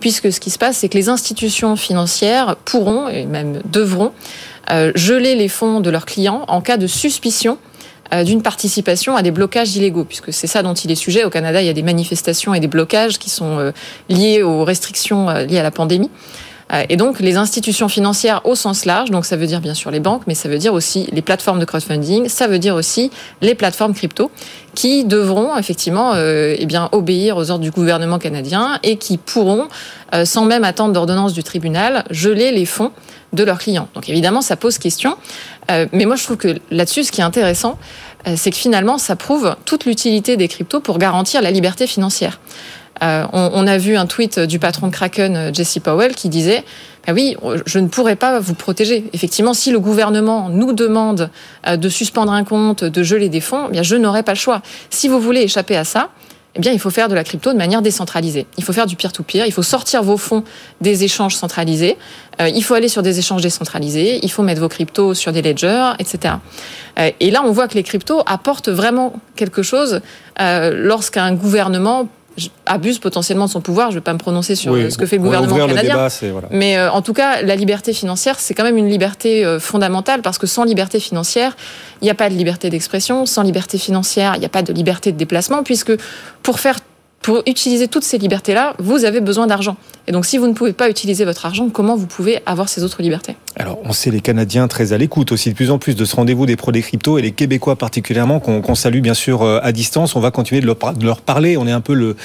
puisque 0.00 0.32
ce 0.32 0.40
qui 0.40 0.50
se 0.50 0.58
passe, 0.58 0.78
c'est 0.78 0.88
que 0.88 0.98
les 0.98 1.08
institutions 1.08 1.76
financières 1.76 2.56
pourront 2.64 3.08
et 3.08 3.24
même 3.24 3.60
devront 3.64 4.12
geler 4.94 5.34
les 5.34 5.48
fonds 5.48 5.80
de 5.80 5.90
leurs 5.90 6.06
clients 6.06 6.44
en 6.46 6.60
cas 6.60 6.76
de 6.76 6.86
suspicion 6.86 7.58
d'une 8.24 8.42
participation 8.42 9.16
à 9.16 9.22
des 9.22 9.30
blocages 9.30 9.76
illégaux, 9.76 10.04
puisque 10.04 10.32
c'est 10.32 10.46
ça 10.46 10.62
dont 10.62 10.74
il 10.74 10.90
est 10.90 10.96
sujet. 10.96 11.24
Au 11.24 11.30
Canada, 11.30 11.62
il 11.62 11.66
y 11.66 11.70
a 11.70 11.72
des 11.72 11.82
manifestations 11.82 12.54
et 12.54 12.60
des 12.60 12.68
blocages 12.68 13.18
qui 13.18 13.30
sont 13.30 13.58
euh, 13.58 13.72
liés 14.08 14.42
aux 14.42 14.64
restrictions 14.64 15.28
euh, 15.28 15.44
liées 15.44 15.58
à 15.58 15.62
la 15.62 15.70
pandémie. 15.70 16.10
Euh, 16.72 16.84
Et 16.88 16.96
donc, 16.96 17.20
les 17.20 17.36
institutions 17.36 17.88
financières 17.88 18.40
au 18.44 18.54
sens 18.54 18.84
large, 18.84 19.10
donc 19.10 19.24
ça 19.26 19.36
veut 19.36 19.46
dire 19.46 19.60
bien 19.60 19.74
sûr 19.74 19.90
les 19.90 20.00
banques, 20.00 20.22
mais 20.26 20.34
ça 20.34 20.48
veut 20.48 20.58
dire 20.58 20.72
aussi 20.72 21.08
les 21.12 21.22
plateformes 21.22 21.58
de 21.58 21.64
crowdfunding, 21.64 22.28
ça 22.28 22.46
veut 22.46 22.58
dire 22.58 22.74
aussi 22.74 23.10
les 23.40 23.54
plateformes 23.54 23.94
crypto, 23.94 24.30
qui 24.74 25.04
devront 25.04 25.56
effectivement 25.56 26.12
euh, 26.14 26.54
eh 26.56 26.66
bien, 26.66 26.88
obéir 26.92 27.36
aux 27.36 27.50
ordres 27.50 27.64
du 27.64 27.70
gouvernement 27.70 28.18
canadien 28.18 28.78
et 28.82 28.96
qui 28.96 29.18
pourront, 29.18 29.68
euh, 30.14 30.24
sans 30.24 30.44
même 30.44 30.64
attendre 30.64 30.92
d'ordonnance 30.92 31.32
du 31.32 31.42
tribunal, 31.42 32.04
geler 32.10 32.52
les 32.52 32.66
fonds 32.66 32.92
de 33.32 33.44
leurs 33.44 33.58
clients. 33.58 33.88
Donc 33.94 34.08
évidemment, 34.08 34.42
ça 34.42 34.56
pose 34.56 34.78
question. 34.78 35.16
Euh, 35.70 35.86
mais 35.92 36.04
moi, 36.04 36.16
je 36.16 36.24
trouve 36.24 36.36
que 36.36 36.56
là-dessus, 36.70 37.04
ce 37.04 37.12
qui 37.12 37.20
est 37.20 37.24
intéressant, 37.24 37.78
euh, 38.26 38.34
c'est 38.36 38.50
que 38.50 38.56
finalement, 38.56 38.98
ça 38.98 39.16
prouve 39.16 39.56
toute 39.64 39.84
l'utilité 39.84 40.36
des 40.36 40.48
cryptos 40.48 40.80
pour 40.80 40.98
garantir 40.98 41.42
la 41.42 41.50
liberté 41.50 41.86
financière. 41.86 42.40
Euh, 43.02 43.24
on, 43.32 43.66
a 43.66 43.78
vu 43.78 43.96
un 43.96 44.04
tweet 44.04 44.40
du 44.40 44.58
patron 44.58 44.88
de 44.88 44.92
Kraken, 44.92 45.54
Jesse 45.54 45.78
Powell, 45.78 46.14
qui 46.14 46.28
disait 46.28 46.64
ah 47.06 47.14
oui, 47.14 47.34
je 47.64 47.78
ne 47.78 47.88
pourrais 47.88 48.16
pas 48.16 48.40
vous 48.40 48.52
protéger. 48.52 49.04
Effectivement, 49.14 49.54
si 49.54 49.70
le 49.70 49.80
gouvernement 49.80 50.50
nous 50.50 50.74
demande 50.74 51.30
de 51.66 51.88
suspendre 51.88 52.30
un 52.30 52.44
compte, 52.44 52.84
de 52.84 53.02
geler 53.02 53.30
des 53.30 53.40
fonds, 53.40 53.68
eh 53.68 53.72
bien 53.72 53.82
je 53.82 53.96
n'aurai 53.96 54.22
pas 54.22 54.32
le 54.32 54.38
choix. 54.38 54.60
Si 54.90 55.08
vous 55.08 55.18
voulez 55.18 55.40
échapper 55.40 55.78
à 55.78 55.84
ça, 55.84 56.10
eh 56.56 56.60
bien, 56.60 56.72
il 56.72 56.80
faut 56.80 56.90
faire 56.90 57.08
de 57.08 57.14
la 57.14 57.22
crypto 57.22 57.52
de 57.52 57.58
manière 57.58 57.80
décentralisée. 57.80 58.46
Il 58.58 58.64
faut 58.64 58.72
faire 58.72 58.86
du 58.86 58.96
peer-to-peer. 58.96 59.46
Il 59.46 59.52
faut 59.52 59.62
sortir 59.62 60.02
vos 60.02 60.16
fonds 60.16 60.42
des 60.80 61.04
échanges 61.04 61.36
centralisés. 61.36 61.96
Euh, 62.40 62.48
il 62.48 62.64
faut 62.64 62.74
aller 62.74 62.88
sur 62.88 63.02
des 63.02 63.20
échanges 63.20 63.42
décentralisés. 63.42 64.18
Il 64.22 64.30
faut 64.30 64.42
mettre 64.42 64.60
vos 64.60 64.68
cryptos 64.68 65.14
sur 65.14 65.32
des 65.32 65.42
ledgers, 65.42 65.92
etc. 66.00 66.34
Euh, 66.98 67.10
et 67.20 67.30
là, 67.30 67.42
on 67.44 67.52
voit 67.52 67.68
que 67.68 67.74
les 67.74 67.84
cryptos 67.84 68.22
apportent 68.26 68.68
vraiment 68.68 69.14
quelque 69.36 69.62
chose 69.62 70.00
euh, 70.40 70.72
lorsqu'un 70.74 71.32
gouvernement 71.34 72.08
abuse 72.66 72.98
potentiellement 72.98 73.46
de 73.46 73.50
son 73.50 73.60
pouvoir. 73.60 73.90
Je 73.90 73.96
ne 73.96 74.00
vais 74.00 74.04
pas 74.04 74.12
me 74.12 74.18
prononcer 74.18 74.54
sur 74.54 74.72
Oui, 74.72 74.90
ce 74.90 74.96
que 74.96 75.04
fait 75.06 75.16
le 75.16 75.22
gouvernement 75.22 75.56
le 75.56 75.66
canadien. 75.66 75.94
débat, 75.94 76.10
c'est- 76.10 76.30
voilà. 76.30 76.48
Mais 76.50 76.78
euh, 76.78 76.90
en 76.90 77.02
tout 77.02 77.12
cas, 77.12 77.42
la 77.42 77.56
liberté 77.56 77.92
financière, 77.92 78.38
c'est 78.38 78.54
quand 78.54 78.64
même 78.64 78.78
une 78.78 78.88
liberté 78.88 79.44
euh, 79.44 79.58
fondamentale 79.60 80.22
parce 80.22 80.38
que 80.38 80.46
sans 80.46 80.64
liberté 80.64 81.00
financière, 81.00 81.56
il 82.00 82.04
n'y 82.04 82.10
a 82.10 82.14
pas 82.14 82.30
de 82.30 82.34
liberté 82.34 82.70
d'expression. 82.70 83.26
Sans 83.26 83.42
liberté 83.42 83.76
financière, 83.78 84.34
il 84.36 84.40
n'y 84.40 84.46
a 84.46 84.50
pas 84.50 84.62
de 84.62 84.72
liberté 84.72 85.12
de 85.12 85.16
déplacement 85.18 85.62
puisque 85.62 85.92
pour 86.42 86.60
faire 86.60 86.78
pour 87.22 87.42
utiliser 87.44 87.86
toutes 87.86 88.02
ces 88.04 88.16
libertés-là, 88.16 88.72
vous 88.78 89.04
avez 89.04 89.20
besoin 89.20 89.46
d'argent. 89.46 89.76
Et 90.06 90.12
donc, 90.12 90.24
si 90.24 90.38
vous 90.38 90.46
ne 90.46 90.54
pouvez 90.54 90.72
pas 90.72 90.88
utiliser 90.88 91.26
votre 91.26 91.44
argent, 91.44 91.68
comment 91.68 91.94
vous 91.94 92.06
pouvez 92.06 92.40
avoir 92.46 92.70
ces 92.70 92.82
autres 92.82 93.02
libertés? 93.02 93.36
Alors, 93.56 93.78
on 93.84 93.92
sait 93.92 94.12
les 94.12 94.20
Canadiens 94.20 94.68
très 94.68 94.92
à 94.92 94.98
l'écoute 94.98 95.32
aussi 95.32 95.50
de 95.50 95.54
plus 95.56 95.72
en 95.72 95.78
plus 95.78 95.96
de 95.96 96.04
ce 96.04 96.14
rendez-vous 96.14 96.46
des 96.46 96.54
pros 96.54 96.70
des 96.70 96.82
cryptos 96.82 97.18
et 97.18 97.22
les 97.22 97.32
Québécois 97.32 97.74
particulièrement 97.74 98.38
qu'on 98.38 98.74
salue 98.76 99.00
bien 99.00 99.14
sûr 99.14 99.42
euh, 99.42 99.58
à 99.62 99.72
distance. 99.72 100.14
On 100.14 100.20
va 100.20 100.30
continuer 100.30 100.60
de 100.60 100.66
leur, 100.66 101.20
parler. 101.20 101.56
On 101.56 101.66
est 101.66 101.72
un 101.72 101.80
peu 101.80 101.94
le, 101.94 102.16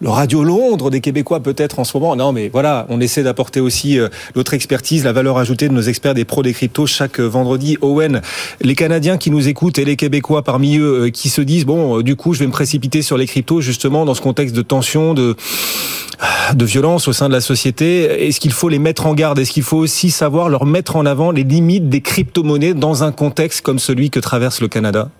le 0.00 0.08
radio 0.10 0.44
Londres 0.44 0.90
des 0.90 1.00
Québécois 1.00 1.40
peut-être 1.40 1.78
en 1.78 1.84
ce 1.84 1.96
moment. 1.96 2.14
Non, 2.14 2.32
mais 2.32 2.50
voilà, 2.50 2.84
on 2.90 3.00
essaie 3.00 3.22
d'apporter 3.22 3.60
aussi 3.60 3.98
euh, 3.98 4.08
notre 4.34 4.52
expertise, 4.52 5.02
la 5.04 5.14
valeur 5.14 5.38
ajoutée 5.38 5.68
de 5.68 5.72
nos 5.72 5.80
experts 5.80 6.12
des 6.12 6.26
pros 6.26 6.42
des 6.42 6.52
cryptos 6.52 6.86
chaque 6.86 7.20
euh, 7.20 7.26
vendredi. 7.26 7.78
Owen, 7.80 8.20
les 8.60 8.74
Canadiens 8.74 9.16
qui 9.16 9.30
nous 9.30 9.48
écoutent 9.48 9.78
et 9.78 9.86
les 9.86 9.96
Québécois 9.96 10.42
parmi 10.42 10.76
eux 10.76 11.08
qui 11.08 11.30
se 11.30 11.40
disent 11.40 11.64
bon, 11.64 12.02
du 12.02 12.16
coup, 12.16 12.34
je 12.34 12.40
vais 12.40 12.46
me 12.46 12.52
précipiter 12.52 13.00
sur 13.00 13.16
les 13.16 13.26
cryptos 13.26 13.62
justement 13.62 14.04
dans 14.04 14.14
ce 14.14 14.20
contexte 14.20 14.54
de 14.54 14.62
tension, 14.62 15.14
de 15.14 15.36
de 16.54 16.64
violence 16.64 17.08
au 17.08 17.12
sein 17.12 17.28
de 17.28 17.32
la 17.32 17.40
société. 17.40 18.26
Est-ce 18.26 18.40
qu'il 18.40 18.52
faut 18.52 18.68
les 18.68 18.78
mettre 18.78 19.06
en 19.06 19.14
garde? 19.14 19.38
Est-ce 19.38 19.52
qu'il 19.52 19.62
faut 19.62 19.78
aussi 19.78 20.10
savoir 20.10 20.48
leur 20.48 20.66
mettre 20.66 20.96
en 20.96 21.06
avant 21.06 21.30
les 21.30 21.44
limites 21.44 21.88
des 21.88 22.00
crypto-monnaies 22.00 22.74
dans 22.74 23.04
un 23.04 23.12
contexte 23.12 23.60
comme 23.60 23.78
celui 23.78 24.10
que 24.10 24.20
traverse 24.20 24.60
le 24.60 24.68
Canada? 24.68 25.10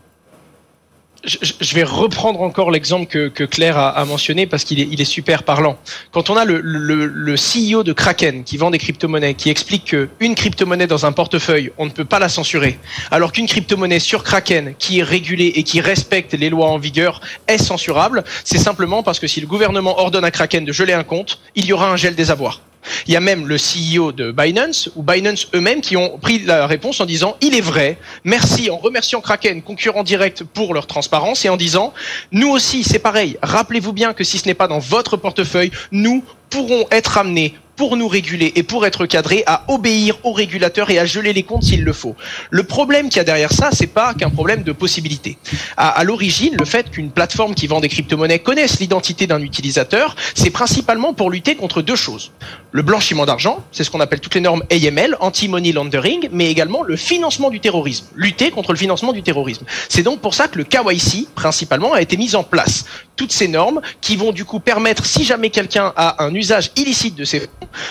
Je, 1.25 1.75
vais 1.75 1.83
reprendre 1.83 2.41
encore 2.41 2.71
l'exemple 2.71 3.07
que, 3.07 3.45
Claire 3.45 3.79
a, 3.79 3.91
a 3.91 4.05
mentionné 4.05 4.47
parce 4.47 4.65
qu'il 4.65 4.81
est, 4.81 4.89
il 4.91 5.01
est 5.01 5.07
super 5.07 5.43
parlant. 5.43 5.79
Quand 6.13 6.31
on 6.31 6.37
a 6.37 6.45
le, 6.45 6.61
le, 6.61 7.07
le 7.07 7.35
CEO 7.35 7.83
de 7.83 7.93
Kraken 7.93 8.45
qui 8.45 8.57
vend 8.57 8.71
des 8.71 8.79
crypto-monnaies, 8.79 9.35
qui 9.35 9.51
explique 9.51 9.85
qu'une 9.85 10.35
crypto-monnaie 10.35 10.87
dans 10.87 11.07
un 11.07 11.13
portefeuille, 11.13 11.73
on 11.79 11.87
ne 11.87 11.91
peut 11.91 12.05
pas 12.05 12.19
la 12.19 12.29
censurer, 12.29 12.79
alors 13.11 13.33
qu'une 13.33 13.47
crypto-monnaie 13.47 13.99
sur 13.99 14.23
Kraken 14.25 14.75
qui 14.79 15.01
est 15.01 15.03
régulée 15.03 15.53
et 15.55 15.63
qui 15.63 15.81
respecte 15.81 16.35
les 16.35 16.51
lois 16.51 16.69
en 16.69 16.79
vigueur 16.79 17.21
est 17.47 17.59
censurable, 17.59 18.25
c'est 18.45 18.59
simplement 18.59 19.03
parce 19.03 19.19
que 19.19 19.27
si 19.27 19.41
le 19.41 19.47
gouvernement 19.47 19.99
ordonne 19.99 20.25
à 20.25 20.31
Kraken 20.31 20.65
de 20.65 20.73
geler 20.73 20.93
un 20.93 21.05
compte, 21.05 21.41
il 21.55 21.67
y 21.67 21.73
aura 21.73 21.91
un 21.91 21.97
gel 21.97 22.15
des 22.15 22.31
avoirs. 22.31 22.61
Il 23.07 23.13
y 23.13 23.17
a 23.17 23.21
même 23.21 23.47
le 23.47 23.57
CEO 23.57 24.13
de 24.13 24.33
Binance 24.33 24.91
ou 24.97 25.03
Binance 25.03 25.49
eux-mêmes 25.55 25.81
qui 25.81 25.97
ont 25.97 26.19
pris 26.19 26.41
la 26.41 26.67
réponse 26.67 27.01
en 27.01 27.07
disant 27.07 27.37
il 27.41 27.55
est 27.55 27.61
vrai, 27.61 27.99
merci 28.25 28.71
en 28.71 28.77
remerciant 28.77 29.21
Kraken, 29.21 29.63
concurrent 29.63 30.03
direct 30.03 30.45
pour 30.45 30.75
leur 30.75 30.87
transparence 30.87 31.45
et 31.45 31.49
en 31.49 31.57
disant 31.57 31.93
nous 32.33 32.49
aussi 32.49 32.85
c'est 32.85 32.99
pareil, 32.99 33.39
rappelez-vous 33.43 33.93
bien 33.93 34.13
que 34.13 34.25
si 34.25 34.39
ce 34.39 34.47
n'est 34.47 34.55
pas 34.55 34.69
dans 34.69 34.79
votre 34.79 35.17
portefeuille, 35.17 35.71
nous 35.91 36.25
pourrons 36.51 36.87
être 36.91 37.19
amenés 37.19 37.55
pour 37.77 37.97
nous 37.97 38.09
réguler 38.09 38.53
et 38.57 38.63
pour 38.63 38.87
être 38.87 39.07
cadré 39.07 39.45
à 39.47 39.65
obéir 39.69 40.17
aux 40.25 40.33
régulateurs 40.33 40.91
et 40.91 40.99
à 40.99 41.05
geler 41.05 41.33
les 41.33 41.43
comptes 41.43 41.65
s'il 41.65 41.85
le 41.85 41.93
faut. 41.93 42.17
Le 42.51 42.63
problème 42.65 43.09
qu'il 43.09 43.19
y 43.19 43.21
a 43.21 43.25
derrière 43.25 43.53
ça, 43.53 43.69
c'est 43.73 43.87
pas 43.87 44.15
qu'un 44.15 44.31
problème 44.31 44.63
de 44.63 44.73
possibilité. 44.73 45.37
À 45.77 46.03
l'origine, 46.03 46.57
le 46.59 46.65
fait 46.65 46.91
qu'une 46.91 47.11
plateforme 47.11 47.55
qui 47.55 47.67
vend 47.67 47.81
des 47.81 47.89
crypto-monnaies 47.89 48.39
connaisse 48.39 48.81
l'identité 48.81 49.27
d'un 49.27 49.43
utilisateur, 49.43 50.17
c'est 50.35 50.51
principalement 50.51 51.13
pour 51.13 51.31
lutter 51.31 51.55
contre 51.55 51.83
deux 51.83 51.97
choses. 51.97 52.33
Le 52.77 52.83
blanchiment 52.83 53.25
d'argent, 53.25 53.65
c'est 53.73 53.85
ce 53.85 53.91
qu'on 53.91 54.01
appelle 54.01 54.21
toutes 54.21 54.35
les 54.35 54.43
normes 54.43 54.63
AML, 54.71 55.17
anti-money 55.21 55.73
laundering, 55.73 56.29
mais 56.31 56.51
également 56.51 56.83
le 56.83 56.95
financement 56.97 57.49
du 57.49 57.59
terrorisme, 57.59 58.05
lutter 58.15 58.51
contre 58.51 58.73
le 58.73 58.77
financement 58.77 59.15
du 59.15 59.23
terrorisme. 59.23 59.65
C'est 59.89 60.03
donc 60.03 60.21
pour 60.21 60.35
ça 60.35 60.47
que 60.47 60.59
le 60.59 60.65
KYC, 60.65 61.27
principalement, 61.35 61.95
a 61.95 62.03
été 62.03 62.19
mis 62.19 62.35
en 62.35 62.45
place. 62.45 62.85
Toutes 63.17 63.33
ces 63.33 63.49
normes 63.49 63.81
qui 64.03 64.17
vont 64.17 64.31
du 64.31 64.45
coup 64.45 64.61
permettre, 64.61 65.07
si 65.07 65.25
jamais 65.25 65.49
quelqu'un 65.49 65.95
a 65.97 66.23
un 66.23 66.35
usage 66.35 66.71
illicite 66.77 67.15
de 67.15 67.25
ces 67.25 67.41
fonds, 67.41 67.49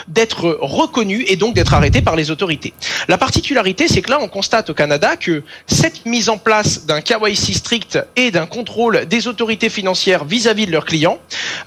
d'être 0.08 0.56
reconnu 0.62 1.26
et 1.30 1.36
donc 1.36 1.56
d'être 1.56 1.74
arrêté 1.74 2.04
par 2.04 2.16
les 2.16 2.30
autorités. 2.30 2.76
La 3.08 3.18
particularité, 3.18 3.88
c'est 3.88 4.04
que 4.04 4.12
là, 4.12 4.20
on 4.22 4.28
constate 4.28 4.70
au 4.70 4.76
Canada 4.76 5.18
que 5.18 5.42
cette 5.66 6.06
mise 6.06 6.30
en 6.30 6.38
place 6.38 6.86
d'un 6.86 7.02
KYC 7.02 7.56
strict 7.56 7.98
et 8.16 8.30
d'un 8.30 8.46
contrôle 8.46 9.08
des 9.08 9.28
autorités 9.28 9.70
financières 9.70 10.26
vis-à-vis 10.26 10.68
de 10.68 10.72
leurs 10.72 10.86
clients 10.86 11.18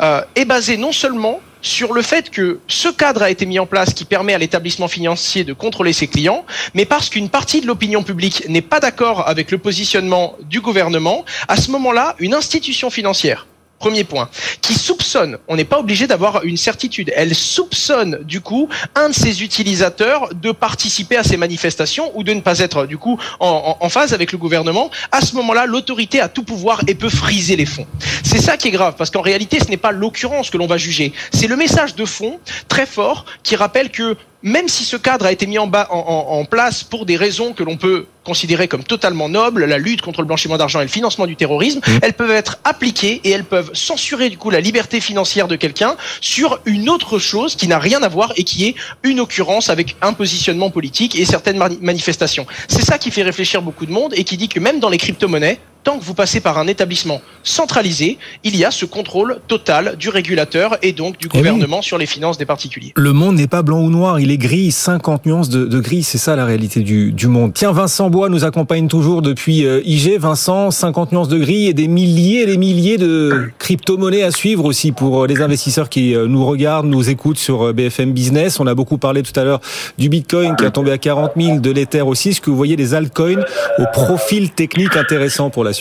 euh, 0.02 0.22
est 0.36 0.44
basée 0.44 0.76
non 0.76 0.92
seulement 0.92 1.40
sur 1.62 1.92
le 1.92 2.02
fait 2.02 2.30
que 2.30 2.60
ce 2.68 2.88
cadre 2.88 3.22
a 3.22 3.30
été 3.30 3.46
mis 3.46 3.58
en 3.58 3.66
place 3.66 3.94
qui 3.94 4.04
permet 4.04 4.34
à 4.34 4.38
l'établissement 4.38 4.88
financier 4.88 5.44
de 5.44 5.52
contrôler 5.52 5.92
ses 5.92 6.06
clients, 6.06 6.44
mais 6.74 6.84
parce 6.84 7.08
qu'une 7.08 7.28
partie 7.28 7.60
de 7.60 7.66
l'opinion 7.66 8.02
publique 8.02 8.48
n'est 8.48 8.62
pas 8.62 8.80
d'accord 8.80 9.28
avec 9.28 9.50
le 9.50 9.58
positionnement 9.58 10.36
du 10.42 10.60
gouvernement, 10.60 11.24
à 11.48 11.56
ce 11.56 11.70
moment-là, 11.70 12.14
une 12.18 12.34
institution 12.34 12.90
financière 12.90 13.46
Premier 13.78 14.04
point. 14.04 14.28
Qui 14.60 14.74
soupçonne, 14.74 15.38
on 15.46 15.56
n'est 15.56 15.64
pas 15.64 15.78
obligé 15.78 16.06
d'avoir 16.06 16.44
une 16.44 16.56
certitude, 16.56 17.12
elle 17.14 17.34
soupçonne 17.34 18.18
du 18.24 18.40
coup 18.40 18.68
un 18.94 19.10
de 19.10 19.14
ses 19.14 19.42
utilisateurs 19.42 20.28
de 20.34 20.50
participer 20.52 21.16
à 21.16 21.22
ces 21.22 21.36
manifestations 21.36 22.10
ou 22.16 22.24
de 22.24 22.32
ne 22.32 22.40
pas 22.40 22.58
être 22.58 22.86
du 22.86 22.98
coup 22.98 23.18
en, 23.40 23.76
en, 23.80 23.84
en 23.84 23.88
phase 23.88 24.12
avec 24.14 24.32
le 24.32 24.38
gouvernement. 24.38 24.90
À 25.12 25.20
ce 25.20 25.34
moment-là, 25.36 25.66
l'autorité 25.66 26.20
a 26.20 26.28
tout 26.28 26.42
pouvoir 26.42 26.82
et 26.86 26.94
peut 26.94 27.08
friser 27.08 27.56
les 27.56 27.66
fonds. 27.66 27.86
C'est 28.24 28.40
ça 28.40 28.56
qui 28.56 28.68
est 28.68 28.72
grave 28.72 28.94
parce 28.98 29.10
qu'en 29.10 29.22
réalité, 29.22 29.60
ce 29.60 29.68
n'est 29.68 29.76
pas 29.76 29.92
l'occurrence 29.92 30.50
que 30.50 30.58
l'on 30.58 30.66
va 30.66 30.76
juger. 30.76 31.12
C'est 31.32 31.46
le 31.46 31.56
message 31.56 31.94
de 31.94 32.04
fond 32.04 32.40
très 32.68 32.86
fort 32.86 33.24
qui 33.42 33.56
rappelle 33.56 33.90
que 33.90 34.16
même 34.42 34.68
si 34.68 34.84
ce 34.84 34.96
cadre 34.96 35.26
a 35.26 35.32
été 35.32 35.46
mis 35.46 35.58
en, 35.58 35.66
bas, 35.66 35.88
en, 35.90 35.98
en, 35.98 36.40
en 36.40 36.44
place 36.44 36.84
pour 36.84 37.06
des 37.06 37.16
raisons 37.16 37.52
que 37.52 37.62
l'on 37.62 37.76
peut 37.76 38.06
considérer 38.24 38.68
comme 38.68 38.84
totalement 38.84 39.28
nobles, 39.28 39.64
la 39.64 39.78
lutte 39.78 40.02
contre 40.02 40.20
le 40.20 40.26
blanchiment 40.26 40.58
d'argent 40.58 40.80
et 40.80 40.84
le 40.84 40.90
financement 40.90 41.26
du 41.26 41.34
terrorisme, 41.34 41.80
mmh. 41.80 41.98
elles 42.02 42.12
peuvent 42.12 42.30
être 42.30 42.58
appliquées 42.62 43.20
et 43.24 43.30
elles 43.30 43.44
peuvent 43.44 43.70
censurer 43.72 44.28
du 44.28 44.36
coup 44.36 44.50
la 44.50 44.60
liberté 44.60 45.00
financière 45.00 45.48
de 45.48 45.56
quelqu'un 45.56 45.96
sur 46.20 46.60
une 46.66 46.90
autre 46.90 47.18
chose 47.18 47.56
qui 47.56 47.68
n'a 47.68 47.78
rien 47.78 48.02
à 48.02 48.08
voir 48.08 48.32
et 48.36 48.44
qui 48.44 48.66
est 48.66 48.74
une 49.02 49.20
occurrence 49.20 49.70
avec 49.70 49.96
un 50.02 50.12
positionnement 50.12 50.70
politique 50.70 51.18
et 51.18 51.24
certaines 51.24 51.58
manifestations. 51.80 52.46
C'est 52.68 52.84
ça 52.84 52.98
qui 52.98 53.10
fait 53.10 53.22
réfléchir 53.22 53.62
beaucoup 53.62 53.86
de 53.86 53.92
monde 53.92 54.12
et 54.14 54.24
qui 54.24 54.36
dit 54.36 54.48
que 54.48 54.60
même 54.60 54.78
dans 54.78 54.90
les 54.90 54.98
crypto-monnaies, 54.98 55.58
tant 55.88 55.98
que 55.98 56.04
vous 56.04 56.12
passez 56.12 56.40
par 56.40 56.58
un 56.58 56.66
établissement 56.66 57.22
centralisé, 57.42 58.18
il 58.44 58.54
y 58.56 58.66
a 58.66 58.70
ce 58.70 58.84
contrôle 58.84 59.38
total 59.48 59.96
du 59.98 60.10
régulateur 60.10 60.76
et 60.82 60.92
donc 60.92 61.16
du 61.16 61.28
gouvernement 61.28 61.78
oui. 61.78 61.82
sur 61.82 61.96
les 61.96 62.04
finances 62.04 62.36
des 62.36 62.44
particuliers. 62.44 62.92
Le 62.94 63.14
monde 63.14 63.36
n'est 63.36 63.46
pas 63.46 63.62
blanc 63.62 63.80
ou 63.80 63.88
noir, 63.88 64.20
il 64.20 64.30
est 64.30 64.36
gris, 64.36 64.70
50 64.70 65.24
nuances 65.24 65.48
de, 65.48 65.64
de 65.64 65.80
gris, 65.80 66.02
c'est 66.02 66.18
ça 66.18 66.36
la 66.36 66.44
réalité 66.44 66.80
du, 66.80 67.10
du, 67.10 67.26
monde. 67.26 67.54
Tiens, 67.54 67.72
Vincent 67.72 68.10
Bois 68.10 68.28
nous 68.28 68.44
accompagne 68.44 68.86
toujours 68.86 69.22
depuis 69.22 69.64
euh, 69.64 69.80
IG. 69.86 70.18
Vincent, 70.18 70.70
50 70.70 71.12
nuances 71.12 71.28
de 71.28 71.38
gris 71.38 71.68
et 71.68 71.72
des 71.72 71.88
milliers 71.88 72.42
et 72.42 72.46
des 72.46 72.58
milliers 72.58 72.98
de 72.98 73.48
crypto-monnaies 73.58 74.24
à 74.24 74.30
suivre 74.30 74.66
aussi 74.66 74.92
pour 74.92 75.24
euh, 75.24 75.26
les 75.26 75.40
investisseurs 75.40 75.88
qui 75.88 76.14
euh, 76.14 76.26
nous 76.26 76.44
regardent, 76.44 76.88
nous 76.88 77.08
écoutent 77.08 77.38
sur 77.38 77.72
BFM 77.72 78.12
Business. 78.12 78.60
On 78.60 78.66
a 78.66 78.74
beaucoup 78.74 78.98
parlé 78.98 79.22
tout 79.22 79.40
à 79.40 79.44
l'heure 79.44 79.62
du 79.96 80.10
Bitcoin 80.10 80.54
qui 80.54 80.66
a 80.66 80.70
tombé 80.70 80.90
à 80.90 80.98
40 80.98 81.30
000, 81.34 81.60
de 81.60 81.70
l'Ether 81.70 82.02
aussi. 82.02 82.28
Est-ce 82.28 82.42
que 82.42 82.50
vous 82.50 82.58
voyez 82.58 82.76
des 82.76 82.92
altcoins 82.92 83.42
au 83.78 83.84
profil 83.90 84.50
technique 84.50 84.94
intéressant 84.94 85.48
pour 85.48 85.64
la 85.64 85.72
suite 85.72 85.77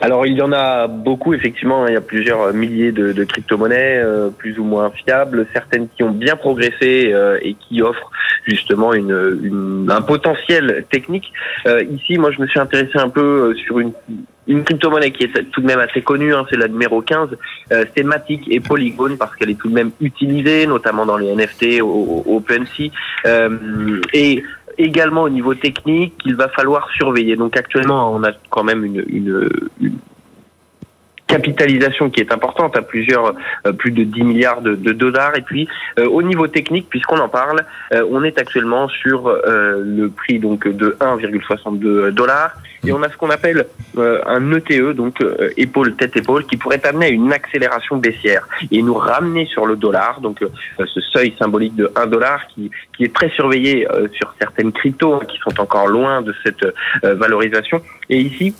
alors 0.00 0.26
il 0.26 0.34
y 0.34 0.42
en 0.42 0.52
a 0.52 0.86
beaucoup 0.86 1.34
effectivement, 1.34 1.86
il 1.86 1.94
y 1.94 1.96
a 1.96 2.00
plusieurs 2.00 2.52
milliers 2.52 2.92
de, 2.92 3.12
de 3.12 3.24
crypto-monnaies 3.24 3.98
euh, 3.98 4.30
plus 4.30 4.58
ou 4.58 4.64
moins 4.64 4.90
fiables, 4.90 5.46
certaines 5.52 5.88
qui 5.88 6.02
ont 6.02 6.10
bien 6.10 6.36
progressé 6.36 7.10
euh, 7.12 7.38
et 7.42 7.54
qui 7.54 7.82
offrent 7.82 8.10
justement 8.46 8.92
un 8.92 10.02
potentiel 10.02 10.84
technique. 10.90 11.32
Euh, 11.66 11.82
ici, 11.84 12.18
moi 12.18 12.30
je 12.30 12.40
me 12.40 12.46
suis 12.46 12.58
intéressé 12.58 12.98
un 12.98 13.08
peu 13.08 13.54
sur 13.66 13.80
une 13.80 13.92
une 14.46 14.64
crypto-monnaie 14.64 15.12
qui 15.12 15.24
est 15.24 15.50
tout 15.52 15.60
de 15.60 15.66
même 15.66 15.78
assez 15.78 16.02
connue, 16.02 16.34
hein, 16.34 16.44
c'est 16.50 16.56
la 16.56 16.66
numéro 16.66 17.02
15, 17.02 17.28
euh, 17.70 17.84
Matic 18.02 18.48
et 18.50 18.58
Polygon 18.58 19.16
parce 19.16 19.36
qu'elle 19.36 19.50
est 19.50 19.54
tout 19.60 19.68
de 19.68 19.74
même 19.74 19.92
utilisée, 20.00 20.66
notamment 20.66 21.06
dans 21.06 21.18
les 21.18 21.32
NFT, 21.32 21.80
au, 21.82 22.24
au 22.26 22.36
OpenSea. 22.38 22.90
Et 24.12 24.42
également 24.82 25.22
au 25.22 25.28
niveau 25.28 25.54
technique 25.54 26.16
qu'il 26.18 26.36
va 26.36 26.48
falloir 26.48 26.88
surveiller. 26.90 27.36
Donc 27.36 27.56
actuellement, 27.56 28.12
on 28.12 28.22
a 28.24 28.32
quand 28.50 28.64
même 28.64 28.84
une, 28.84 29.04
une, 29.08 29.48
une 29.80 29.98
capitalisation 31.30 32.10
qui 32.10 32.20
est 32.20 32.32
importante 32.32 32.76
à 32.76 32.82
plusieurs 32.82 33.34
euh, 33.66 33.72
plus 33.72 33.92
de 33.92 34.04
10 34.04 34.22
milliards 34.22 34.60
de, 34.60 34.74
de 34.74 34.92
dollars. 34.92 35.36
Et 35.36 35.42
puis 35.42 35.68
euh, 35.98 36.06
au 36.08 36.22
niveau 36.22 36.46
technique 36.48 36.88
puisqu'on 36.88 37.18
en 37.18 37.28
parle 37.28 37.60
euh, 37.92 38.04
on 38.10 38.24
est 38.24 38.38
actuellement 38.38 38.88
sur 38.88 39.28
euh, 39.28 39.82
le 39.84 40.08
prix 40.08 40.38
donc 40.38 40.66
de 40.66 40.96
1,62 41.00 42.10
dollars. 42.10 42.52
Et 42.86 42.92
on 42.92 43.02
a 43.02 43.10
ce 43.10 43.16
qu'on 43.18 43.28
appelle 43.28 43.66
euh, 43.98 44.22
un 44.26 44.52
ETE 44.52 44.96
donc 44.96 45.22
épaule 45.58 45.94
tête 45.96 46.16
épaule 46.16 46.46
qui 46.46 46.56
pourrait 46.56 46.84
amener 46.86 47.06
à 47.06 47.08
une 47.10 47.30
accélération 47.30 47.98
baissière 47.98 48.48
et 48.70 48.82
nous 48.82 48.94
ramener 48.94 49.44
sur 49.46 49.66
le 49.66 49.76
dollar. 49.76 50.20
Donc 50.20 50.42
ce 50.78 51.00
seuil 51.12 51.34
symbolique 51.38 51.76
de 51.76 51.92
1 51.94 52.06
dollar 52.06 52.46
qui 52.48 52.70
qui 52.96 53.04
est 53.04 53.14
très 53.14 53.28
surveillé 53.30 53.86
sur 54.14 54.34
certaines 54.40 54.72
cryptos 54.72 55.14
hein, 55.14 55.20
qui 55.28 55.38
sont 55.38 55.60
encore 55.60 55.88
loin 55.88 56.22
de 56.22 56.34
cette 56.42 56.66
valorisation. 57.02 57.82
Et 58.08 58.18
ici 58.18 58.54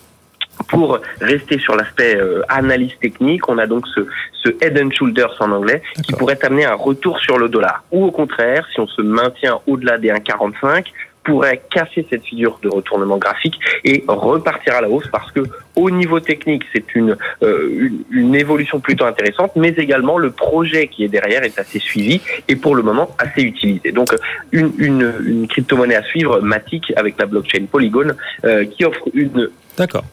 pour 0.68 0.98
rester 1.20 1.58
sur 1.58 1.76
l'aspect 1.76 2.16
euh, 2.16 2.42
analyse 2.48 2.92
technique, 3.00 3.48
on 3.48 3.58
a 3.58 3.66
donc 3.66 3.86
ce, 3.94 4.06
ce 4.42 4.50
head 4.60 4.78
and 4.82 4.90
shoulders 4.92 5.34
en 5.40 5.50
anglais 5.52 5.82
qui 6.02 6.12
pourrait 6.12 6.38
amener 6.44 6.64
un 6.64 6.74
retour 6.74 7.18
sur 7.20 7.38
le 7.38 7.48
dollar. 7.48 7.84
Ou 7.92 8.04
au 8.04 8.10
contraire, 8.10 8.66
si 8.72 8.80
on 8.80 8.86
se 8.86 9.02
maintient 9.02 9.60
au-delà 9.66 9.98
des 9.98 10.08
1,45, 10.08 10.86
pourrait 11.24 11.60
casser 11.70 12.06
cette 12.08 12.24
figure 12.24 12.58
de 12.62 12.68
retournement 12.68 13.18
graphique 13.18 13.58
et 13.84 14.04
repartir 14.08 14.74
à 14.76 14.80
la 14.80 14.88
hausse 14.88 15.06
parce 15.12 15.30
que 15.32 15.40
au 15.76 15.90
niveau 15.90 16.18
technique 16.18 16.64
c'est 16.72 16.94
une, 16.94 17.16
euh, 17.42 17.68
une, 17.78 18.04
une 18.10 18.34
évolution 18.34 18.80
plutôt 18.80 19.04
intéressante 19.04 19.52
mais 19.54 19.68
également 19.68 20.16
le 20.18 20.30
projet 20.30 20.88
qui 20.88 21.04
est 21.04 21.08
derrière 21.08 21.44
est 21.44 21.58
assez 21.58 21.78
suivi 21.78 22.20
et 22.48 22.56
pour 22.56 22.74
le 22.74 22.82
moment 22.82 23.14
assez 23.18 23.42
utilisé. 23.42 23.92
Donc 23.92 24.08
une, 24.52 24.72
une, 24.78 25.14
une 25.26 25.46
crypto-monnaie 25.46 25.96
à 25.96 26.02
suivre 26.02 26.40
Matic 26.40 26.92
avec 26.96 27.18
la 27.18 27.26
blockchain 27.26 27.66
Polygon 27.70 28.14
euh, 28.44 28.64
qui 28.64 28.84
offre 28.84 29.04
une 29.12 29.50
D'accord 29.76 30.04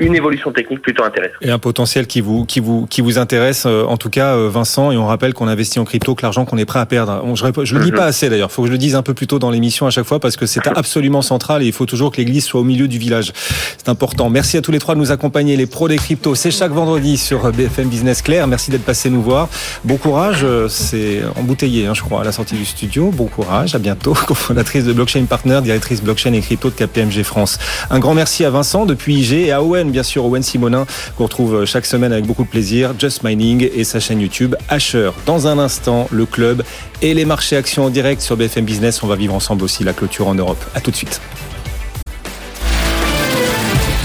une 0.00 0.14
évolution 0.14 0.52
technique 0.52 0.82
plutôt 0.82 1.04
intéressante. 1.04 1.36
Et 1.42 1.50
un 1.50 1.58
potentiel 1.58 2.06
qui 2.06 2.20
vous 2.20 2.44
qui 2.44 2.60
vous 2.60 2.86
qui 2.86 3.00
vous 3.00 3.18
intéresse 3.18 3.64
euh, 3.66 3.84
en 3.84 3.96
tout 3.96 4.10
cas 4.10 4.36
euh, 4.36 4.48
Vincent 4.48 4.92
et 4.92 4.96
on 4.96 5.06
rappelle 5.06 5.34
qu'on 5.34 5.48
investit 5.48 5.78
en 5.78 5.84
crypto 5.84 6.14
que 6.14 6.22
l'argent 6.22 6.44
qu'on 6.44 6.58
est 6.58 6.64
prêt 6.64 6.78
à 6.78 6.86
perdre. 6.86 7.20
On, 7.24 7.34
je, 7.34 7.44
je 7.64 7.74
le 7.76 7.84
dis 7.84 7.92
pas 7.92 8.04
assez 8.04 8.28
d'ailleurs, 8.28 8.52
faut 8.52 8.62
que 8.62 8.68
je 8.68 8.72
le 8.72 8.78
dise 8.78 8.94
un 8.94 9.02
peu 9.02 9.14
plus 9.14 9.26
tôt 9.26 9.38
dans 9.38 9.50
l'émission 9.50 9.86
à 9.86 9.90
chaque 9.90 10.06
fois 10.06 10.20
parce 10.20 10.36
que 10.36 10.46
c'est 10.46 10.66
absolument 10.76 11.22
central 11.22 11.62
et 11.62 11.66
il 11.66 11.72
faut 11.72 11.86
toujours 11.86 12.12
que 12.12 12.18
l'église 12.18 12.44
soit 12.44 12.60
au 12.60 12.64
milieu 12.64 12.88
du 12.88 12.98
village. 12.98 13.32
C'est 13.76 13.88
important. 13.88 14.30
Merci 14.30 14.56
à 14.56 14.62
tous 14.62 14.72
les 14.72 14.78
trois 14.78 14.94
de 14.94 15.00
nous 15.00 15.10
accompagner 15.10 15.56
les 15.56 15.66
pros 15.66 15.88
des 15.88 15.96
cryptos. 15.96 16.34
C'est 16.34 16.50
chaque 16.50 16.72
vendredi 16.72 17.16
sur 17.16 17.50
BFM 17.52 17.88
Business 17.88 18.22
Clair. 18.22 18.46
Merci 18.46 18.70
d'être 18.70 18.84
passé 18.84 19.10
nous 19.10 19.22
voir. 19.22 19.48
Bon 19.84 19.96
courage, 19.96 20.40
euh, 20.42 20.68
c'est 20.68 21.22
embouteillé 21.36 21.86
hein, 21.86 21.94
je 21.94 22.02
crois 22.02 22.20
à 22.20 22.24
la 22.24 22.32
sortie 22.32 22.54
du 22.54 22.64
studio. 22.64 23.10
Bon 23.10 23.26
courage, 23.26 23.74
à 23.74 23.78
bientôt. 23.78 24.12
Cofondatrice 24.26 24.84
de 24.84 24.92
Blockchain 24.92 25.24
Partner, 25.24 25.60
directrice 25.62 26.02
blockchain 26.02 26.32
et 26.32 26.40
crypto 26.40 26.70
de 26.70 26.74
KPMG 26.74 27.22
France. 27.22 27.58
Un 27.90 27.98
grand 27.98 28.14
merci 28.14 28.44
à 28.44 28.50
Vincent 28.50 28.86
depuis 28.86 29.16
IG 29.16 29.32
et 29.32 29.52
à 29.52 29.62
Owen 29.62 29.87
bien 29.90 30.02
sûr 30.02 30.24
Owen 30.24 30.42
Simonin 30.42 30.86
qu'on 31.16 31.24
retrouve 31.24 31.64
chaque 31.64 31.86
semaine 31.86 32.12
avec 32.12 32.26
beaucoup 32.26 32.44
de 32.44 32.48
plaisir, 32.48 32.94
Just 32.98 33.22
Mining 33.22 33.68
et 33.74 33.84
sa 33.84 34.00
chaîne 34.00 34.20
YouTube 34.20 34.54
Asher. 34.68 35.10
Dans 35.26 35.46
un 35.46 35.58
instant, 35.58 36.08
le 36.10 36.26
club 36.26 36.62
et 37.02 37.14
les 37.14 37.24
marchés 37.24 37.56
actions 37.56 37.84
en 37.84 37.90
direct 37.90 38.20
sur 38.20 38.36
BFM 38.36 38.64
Business. 38.64 39.02
On 39.02 39.06
va 39.06 39.16
vivre 39.16 39.34
ensemble 39.34 39.64
aussi 39.64 39.84
la 39.84 39.92
clôture 39.92 40.28
en 40.28 40.34
Europe. 40.34 40.62
À 40.74 40.80
tout 40.80 40.90
de 40.90 40.96
suite. 40.96 41.20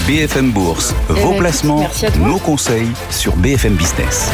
BFM 0.06 0.50
Bourse, 0.50 0.94
vos 1.08 1.32
placements, 1.32 1.88
nos 2.18 2.38
conseils 2.38 2.90
sur 3.10 3.34
BFM 3.36 3.74
Business. 3.74 4.30